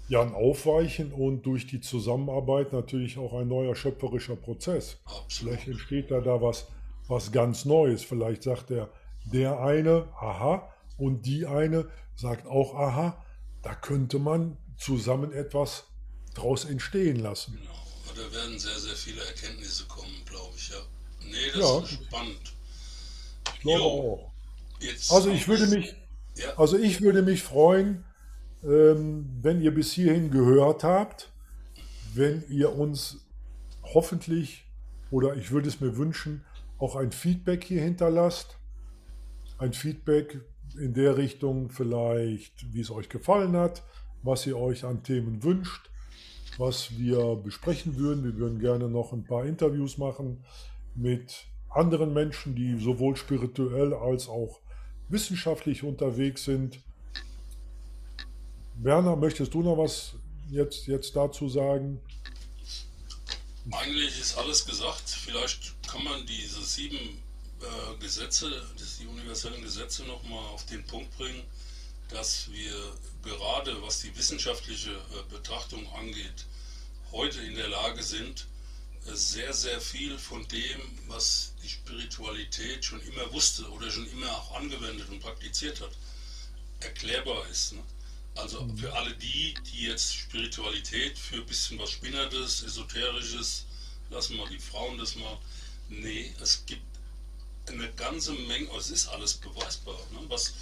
Ja, 0.10 0.22
ein 0.22 0.34
Aufweichen 0.34 1.14
und 1.14 1.44
durch 1.44 1.68
die 1.68 1.82
Zusammenarbeit 1.82 2.74
natürlich 2.74 3.18
auch 3.18 3.34
ein 3.34 3.48
neuer 3.48 3.76
schöpferischer 3.76 4.36
Prozess. 4.36 4.98
Absolut. 5.06 5.54
Vielleicht 5.54 5.68
entsteht 5.68 6.12
da 6.12 6.20
da 6.20 6.42
was, 6.42 6.68
was 7.08 7.32
ganz 7.32 7.66
Neues. 7.66 8.04
Vielleicht 8.04 8.44
sagt 8.44 8.72
der, 8.72 8.90
der 9.26 9.60
eine, 9.60 10.08
aha, 10.20 10.74
und 10.98 11.26
die 11.26 11.46
eine 11.46 11.90
sagt 12.16 12.48
auch, 12.48 12.76
aha, 12.76 13.24
da 13.62 13.76
könnte 13.76 14.20
man 14.20 14.58
zusammen 14.84 15.32
etwas 15.32 15.86
daraus 16.34 16.66
entstehen 16.66 17.20
lassen. 17.20 17.58
Genau, 17.58 18.26
da 18.28 18.36
werden 18.36 18.60
sehr, 18.60 18.78
sehr 18.80 18.96
viele 18.96 19.24
Erkenntnisse 19.24 19.86
kommen, 19.86 20.24
glaube 20.26 20.54
ich, 20.58 20.70
ja. 20.70 20.76
Nee, 21.26 21.52
das 21.54 21.60
ja, 21.60 21.80
ist 21.80 21.92
spannend. 22.06 22.54
Ich 23.54 23.60
glaube 23.62 23.84
auch. 23.84 24.32
Jetzt 24.80 25.12
also 25.12 25.30
ich 25.30 25.48
würde 25.48 25.68
mich, 25.68 25.96
ja. 26.36 26.58
also 26.58 26.78
ich 26.78 27.02
würde 27.02 27.22
mich 27.22 27.42
freuen, 27.42 28.04
ähm, 28.64 29.30
wenn 29.42 29.62
ihr 29.62 29.74
bis 29.74 29.94
hierhin 29.94 30.32
gehört 30.32 30.84
habt, 30.84 31.32
wenn 32.14 32.44
ihr 32.50 32.74
uns 32.74 33.26
hoffentlich 33.84 34.66
oder 35.12 35.36
ich 35.36 35.52
würde 35.52 35.70
es 35.70 35.80
mir 35.80 35.96
wünschen, 35.96 36.44
auch 36.80 36.96
ein 36.96 37.12
Feedback 37.12 37.64
hier 37.64 37.82
hinterlasst. 37.82 38.58
Ein 39.58 39.74
Feedback 39.74 40.42
in 40.78 40.94
der 40.94 41.18
Richtung 41.18 41.70
vielleicht, 41.70 42.74
wie 42.74 42.82
es 42.82 42.92
euch 42.92 43.10
gefallen 43.10 43.56
hat, 43.56 43.84
was 44.24 44.46
ihr 44.48 44.58
euch 44.58 44.84
an 44.84 45.04
Themen 45.04 45.44
wünscht, 45.44 45.90
was 46.58 46.98
wir 46.98 47.36
besprechen 47.36 47.98
würden. 47.98 48.24
Wir 48.24 48.36
würden 48.38 48.60
gerne 48.60 48.90
noch 48.90 49.14
ein 49.14 49.26
paar 49.26 49.46
Interviews 49.46 49.98
machen 49.98 50.44
mit 50.96 51.46
anderen 51.70 52.14
Menschen, 52.14 52.56
die 52.56 52.80
sowohl 52.80 53.16
spirituell 53.16 53.94
als 53.94 54.28
auch 54.28 54.60
wissenschaftlich 55.10 55.84
unterwegs 55.84 56.46
sind. 56.46 56.80
Werner, 58.76 59.16
möchtest 59.16 59.54
du 59.54 59.62
noch 59.62 59.78
was 59.78 60.16
jetzt, 60.50 60.88
jetzt 60.88 61.16
dazu 61.16 61.50
sagen? 61.50 62.00
Eigentlich 63.72 64.20
ist 64.20 64.38
alles 64.38 64.66
gesagt. 64.66 65.10
Vielleicht 65.10 65.76
kann 65.88 66.04
man 66.04 66.26
diese 66.26 66.62
sieben 66.62 66.98
äh, 66.98 68.00
Gesetze, 68.00 68.50
die 69.00 69.08
universellen 69.08 69.62
Gesetze 69.62 70.04
nochmal 70.04 70.46
auf 70.48 70.66
den 70.66 70.84
Punkt 70.86 71.16
bringen, 71.18 71.44
dass 72.14 72.52
wir 72.52 72.94
gerade 73.24 73.82
was 73.82 74.02
die 74.02 74.16
wissenschaftliche 74.16 74.92
äh, 74.92 75.34
Betrachtung 75.34 75.92
angeht, 75.94 76.46
heute 77.12 77.42
in 77.42 77.56
der 77.56 77.70
Lage 77.70 78.04
sind, 78.04 78.48
äh, 79.08 79.16
sehr, 79.16 79.54
sehr 79.54 79.82
viel 79.82 80.18
von 80.18 80.48
dem, 80.48 80.82
was 81.08 81.54
die 81.64 81.70
Spiritualität 81.70 82.86
schon 82.86 83.02
immer 83.02 83.32
wusste 83.34 83.68
oder 83.72 83.90
schon 83.90 84.10
immer 84.12 84.32
auch 84.32 84.56
angewendet 84.56 85.10
und 85.10 85.22
praktiziert 85.22 85.82
hat, 85.82 85.92
erklärbar 86.82 87.48
ist. 87.50 87.74
Ne? 87.74 87.84
Also 88.36 88.62
mhm. 88.62 88.78
für 88.78 88.94
alle 88.94 89.16
die, 89.16 89.56
die 89.72 89.88
jetzt 89.88 90.14
Spiritualität 90.14 91.18
für 91.18 91.38
ein 91.38 91.46
bisschen 91.46 91.80
was 91.80 91.92
Spinnertes, 91.92 92.64
Esoterisches, 92.64 93.66
lassen 94.10 94.38
wir 94.38 94.48
die 94.50 94.60
Frauen 94.60 94.98
das 94.98 95.16
mal. 95.16 95.38
Nee, 95.90 96.34
es 96.42 96.66
gibt 96.66 96.82
eine 97.68 97.92
ganze 97.94 98.34
Menge, 98.34 98.70
es 98.78 98.90
ist 98.90 99.08
alles 99.08 99.36
beweisbar. 99.36 99.98
Ne? 100.12 100.20
Was 100.28 100.54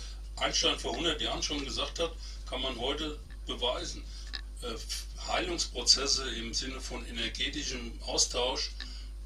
Einstein 0.42 0.80
vor 0.80 0.92
100 0.92 1.22
Jahren 1.22 1.44
schon 1.44 1.64
gesagt 1.64 2.00
hat, 2.00 2.12
kann 2.50 2.62
man 2.62 2.78
heute 2.80 3.20
beweisen. 3.46 4.04
Äh, 4.62 4.76
Heilungsprozesse 5.28 6.30
im 6.36 6.54
Sinne 6.54 6.82
von 6.82 7.06
energetischem 7.06 7.94
Austausch 8.02 8.72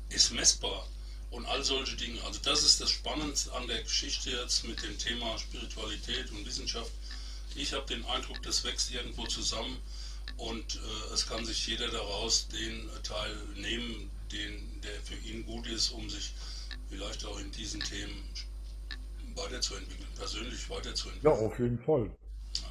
ist 0.10 0.32
messbar 0.32 0.88
und 1.32 1.46
all 1.46 1.64
solche 1.64 1.96
Dinge. 1.96 2.22
Also 2.24 2.40
das 2.44 2.64
ist 2.64 2.82
das 2.82 2.92
Spannendste 2.92 3.54
an 3.54 3.68
der 3.68 3.82
Geschichte 3.84 4.32
jetzt 4.32 4.66
mit 4.66 4.82
dem 4.84 4.98
Thema 4.98 5.38
Spiritualität 5.40 6.30
und 6.32 6.46
Wissenschaft. 6.46 6.92
Ich 7.56 7.74
habe 7.74 7.86
den 7.88 8.06
Eindruck, 8.06 8.42
das 8.44 8.64
wächst 8.64 8.92
irgendwo 8.92 9.26
zusammen 9.26 9.78
und 10.38 10.76
äh, 10.76 11.14
es 11.14 11.28
kann 11.28 11.46
sich 11.46 11.66
jeder 11.66 11.88
daraus 11.88 12.48
den 12.50 12.90
Teil 13.04 13.36
nehmen, 13.56 14.12
den, 14.32 14.82
der 14.82 15.02
für 15.02 15.16
ihn 15.28 15.46
gut 15.46 15.66
ist, 15.68 15.92
um 15.92 16.10
sich 16.10 16.34
vielleicht 16.90 17.26
auch 17.26 17.40
in 17.40 17.52
diesen 17.52 17.80
Themen 17.82 18.30
weiterzuentwickeln, 19.36 20.10
persönlich 20.18 20.70
weiterzuentwickeln. 20.70 21.34
Ja, 21.40 21.46
auf 21.46 21.60
jeden 21.60 21.80
Fall. 21.80 22.10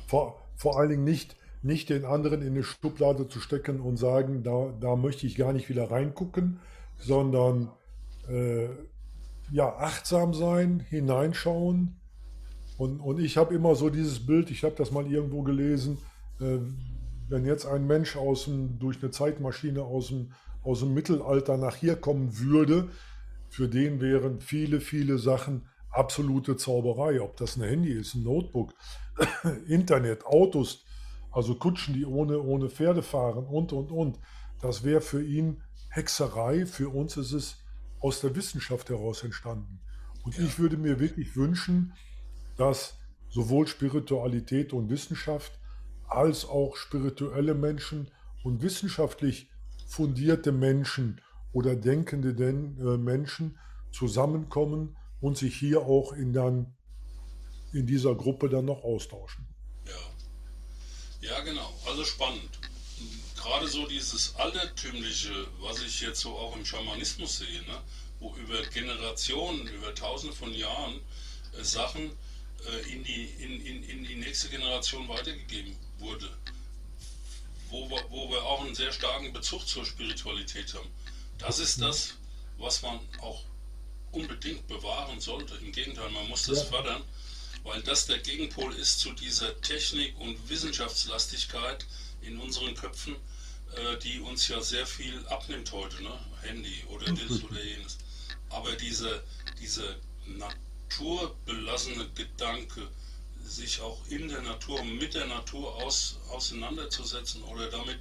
Vor, 0.06 0.40
vor 0.56 0.78
allen 0.78 0.90
Dingen 0.90 1.04
nicht, 1.04 1.36
nicht 1.62 1.88
den 1.88 2.04
anderen 2.04 2.42
in 2.42 2.48
eine 2.48 2.62
Schublade 2.62 3.28
zu 3.28 3.40
stecken 3.40 3.80
und 3.80 3.96
sagen, 3.96 4.42
da, 4.42 4.72
da 4.80 4.96
möchte 4.96 5.26
ich 5.26 5.36
gar 5.36 5.52
nicht 5.52 5.68
wieder 5.68 5.90
reingucken, 5.90 6.60
sondern 6.98 7.70
äh, 8.28 8.68
ja, 9.50 9.76
achtsam 9.76 10.34
sein, 10.34 10.80
hineinschauen. 10.80 11.96
Und, 12.76 13.00
und 13.00 13.20
ich 13.20 13.36
habe 13.36 13.54
immer 13.54 13.74
so 13.74 13.90
dieses 13.90 14.26
Bild, 14.26 14.50
ich 14.50 14.64
habe 14.64 14.74
das 14.76 14.90
mal 14.90 15.06
irgendwo 15.06 15.42
gelesen, 15.42 15.98
äh, 16.40 16.58
wenn 17.28 17.46
jetzt 17.46 17.66
ein 17.66 17.86
Mensch 17.86 18.16
aus 18.16 18.44
dem, 18.44 18.78
durch 18.78 19.02
eine 19.02 19.10
Zeitmaschine 19.10 19.82
aus 19.82 20.08
dem, 20.08 20.32
aus 20.62 20.80
dem 20.80 20.94
Mittelalter 20.94 21.56
nach 21.56 21.76
hier 21.76 21.96
kommen 21.96 22.38
würde, 22.38 22.88
für 23.48 23.68
den 23.68 24.00
wären 24.00 24.40
viele, 24.40 24.80
viele 24.80 25.18
Sachen 25.18 25.68
absolute 25.94 26.56
Zauberei. 26.56 27.20
Ob 27.20 27.36
das 27.36 27.56
ein 27.56 27.62
Handy 27.62 27.92
ist, 27.92 28.14
ein 28.14 28.24
Notebook, 28.24 28.74
Internet, 29.66 30.26
Autos, 30.26 30.84
also 31.30 31.54
Kutschen, 31.54 31.94
die 31.94 32.04
ohne, 32.04 32.40
ohne 32.40 32.68
Pferde 32.68 33.02
fahren 33.02 33.46
und, 33.46 33.72
und, 33.72 33.90
und. 33.90 34.18
Das 34.60 34.84
wäre 34.84 35.00
für 35.00 35.22
ihn 35.22 35.62
Hexerei. 35.90 36.66
Für 36.66 36.88
uns 36.88 37.16
ist 37.16 37.32
es 37.32 37.64
aus 38.00 38.20
der 38.20 38.36
Wissenschaft 38.36 38.90
heraus 38.90 39.22
entstanden. 39.22 39.80
Und 40.24 40.36
ja. 40.36 40.44
ich 40.44 40.58
würde 40.58 40.76
mir 40.76 41.00
wirklich 41.00 41.36
wünschen, 41.36 41.94
dass 42.56 42.98
sowohl 43.28 43.66
Spiritualität 43.66 44.72
und 44.72 44.90
Wissenschaft 44.90 45.58
als 46.06 46.44
auch 46.44 46.76
spirituelle 46.76 47.54
Menschen 47.54 48.10
und 48.44 48.62
wissenschaftlich 48.62 49.50
fundierte 49.86 50.52
Menschen 50.52 51.20
oder 51.52 51.76
denkende 51.76 52.30
äh, 52.30 52.98
Menschen 52.98 53.58
zusammenkommen 53.90 54.96
und 55.24 55.38
sich 55.38 55.56
hier 55.56 55.80
auch 55.80 56.12
in, 56.12 56.34
dann, 56.34 56.76
in 57.72 57.86
dieser 57.86 58.14
Gruppe 58.14 58.50
dann 58.50 58.66
noch 58.66 58.84
austauschen. 58.84 59.46
Ja, 59.86 61.28
ja 61.30 61.40
genau, 61.40 61.72
also 61.86 62.04
spannend. 62.04 62.50
Gerade 63.34 63.66
so 63.66 63.86
dieses 63.86 64.34
Altertümliche, 64.36 65.32
was 65.60 65.80
ich 65.80 66.02
jetzt 66.02 66.20
so 66.20 66.36
auch 66.36 66.54
im 66.54 66.66
Schamanismus 66.66 67.38
sehe, 67.38 67.62
ne? 67.62 67.80
wo 68.20 68.36
über 68.36 68.60
Generationen, 68.64 69.66
über 69.66 69.94
tausende 69.94 70.36
von 70.36 70.52
Jahren 70.52 71.00
äh, 71.58 71.64
Sachen 71.64 72.10
äh, 72.66 72.92
in, 72.92 73.02
die, 73.02 73.24
in, 73.38 73.64
in, 73.64 73.82
in 73.82 74.04
die 74.04 74.16
nächste 74.16 74.50
Generation 74.50 75.08
weitergegeben 75.08 75.74
wurde. 76.00 76.28
Wo 77.70 77.88
wir, 77.88 78.04
wo 78.10 78.28
wir 78.28 78.42
auch 78.42 78.62
einen 78.62 78.74
sehr 78.74 78.92
starken 78.92 79.32
Bezug 79.32 79.66
zur 79.66 79.86
Spiritualität 79.86 80.74
haben. 80.74 80.90
Das 81.38 81.58
ist 81.60 81.80
das, 81.80 82.12
was 82.58 82.82
man 82.82 83.00
auch 83.22 83.42
unbedingt 84.14 84.66
bewahren 84.68 85.20
sollte. 85.20 85.54
Im 85.56 85.72
Gegenteil, 85.72 86.10
man 86.10 86.28
muss 86.28 86.46
das 86.46 86.58
ja. 86.58 86.64
fördern, 86.64 87.02
weil 87.64 87.82
das 87.82 88.06
der 88.06 88.18
Gegenpol 88.18 88.72
ist 88.74 89.00
zu 89.00 89.12
dieser 89.12 89.60
Technik- 89.60 90.18
und 90.18 90.48
Wissenschaftslastigkeit 90.48 91.86
in 92.22 92.38
unseren 92.38 92.74
Köpfen, 92.74 93.16
äh, 93.74 93.96
die 93.98 94.20
uns 94.20 94.48
ja 94.48 94.60
sehr 94.60 94.86
viel 94.86 95.26
abnimmt 95.28 95.70
heute, 95.72 96.02
ne? 96.02 96.18
Handy 96.42 96.84
oder 96.88 97.06
das 97.12 97.42
oder 97.42 97.62
jenes. 97.62 97.98
Aber 98.50 98.72
diese, 98.72 99.22
diese 99.60 99.96
naturbelassene 100.26 102.08
Gedanke, 102.14 102.88
sich 103.44 103.80
auch 103.80 103.98
in 104.08 104.28
der 104.28 104.42
Natur, 104.42 104.82
mit 104.84 105.14
der 105.14 105.26
Natur 105.26 105.74
aus, 105.82 106.16
auseinanderzusetzen 106.30 107.42
oder 107.42 107.68
damit 107.68 107.98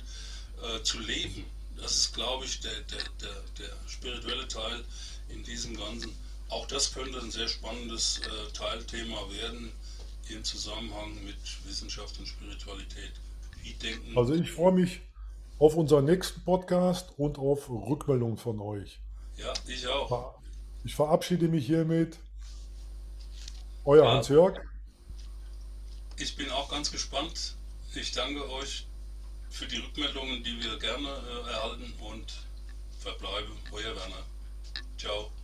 äh, 0.62 0.82
zu 0.84 1.00
leben, 1.00 1.46
das 1.76 1.96
ist, 1.98 2.14
glaube 2.14 2.46
ich, 2.46 2.60
der, 2.62 2.80
der, 2.82 3.04
der, 3.22 3.44
der 3.60 3.78
spirituelle 3.88 4.48
Teil 4.48 4.84
in 5.34 5.44
diesem 5.44 5.76
Ganzen. 5.76 6.12
Auch 6.50 6.68
das 6.68 6.94
könnte 6.94 7.20
ein 7.20 7.32
sehr 7.32 7.48
spannendes 7.48 8.20
äh, 8.20 8.54
Teilthema 8.54 9.18
werden 9.32 9.72
im 10.30 10.44
Zusammenhang 10.44 11.14
mit 11.26 11.38
Wissenschaft 11.66 12.18
und 12.20 12.28
Spiritualität. 12.28 13.14
Wie 13.62 13.74
denken 13.74 14.18
also 14.18 14.34
ich 14.34 14.52
freue 14.52 14.74
mich 14.74 15.02
auf 15.60 15.76
unseren 15.76 16.06
nächsten 16.06 16.42
Podcast 16.44 17.12
und 17.18 17.38
auf 17.38 17.70
Rückmeldungen 17.70 18.38
von 18.38 18.60
euch. 18.60 19.00
Ja, 19.38 19.54
ich 19.68 19.88
auch. 19.88 20.36
Ich 20.84 20.96
verabschiede 20.96 21.48
mich 21.48 21.66
hiermit. 21.66 22.20
Euer 23.86 24.06
ja, 24.06 24.12
Hans-Jörg. 24.12 24.60
Ich 26.18 26.36
bin 26.36 26.50
auch 26.52 26.70
ganz 26.70 26.92
gespannt. 26.92 27.56
Ich 27.96 28.12
danke 28.12 28.50
euch 28.50 28.88
für 29.50 29.66
die 29.66 29.78
Rückmeldungen, 29.78 30.44
die 30.44 30.62
wir 30.64 30.78
gerne 30.80 31.08
äh, 31.08 31.50
erhalten 31.50 31.94
und 32.02 32.34
verbleibe 33.00 33.52
euer 33.72 33.96
Chao. 35.04 35.43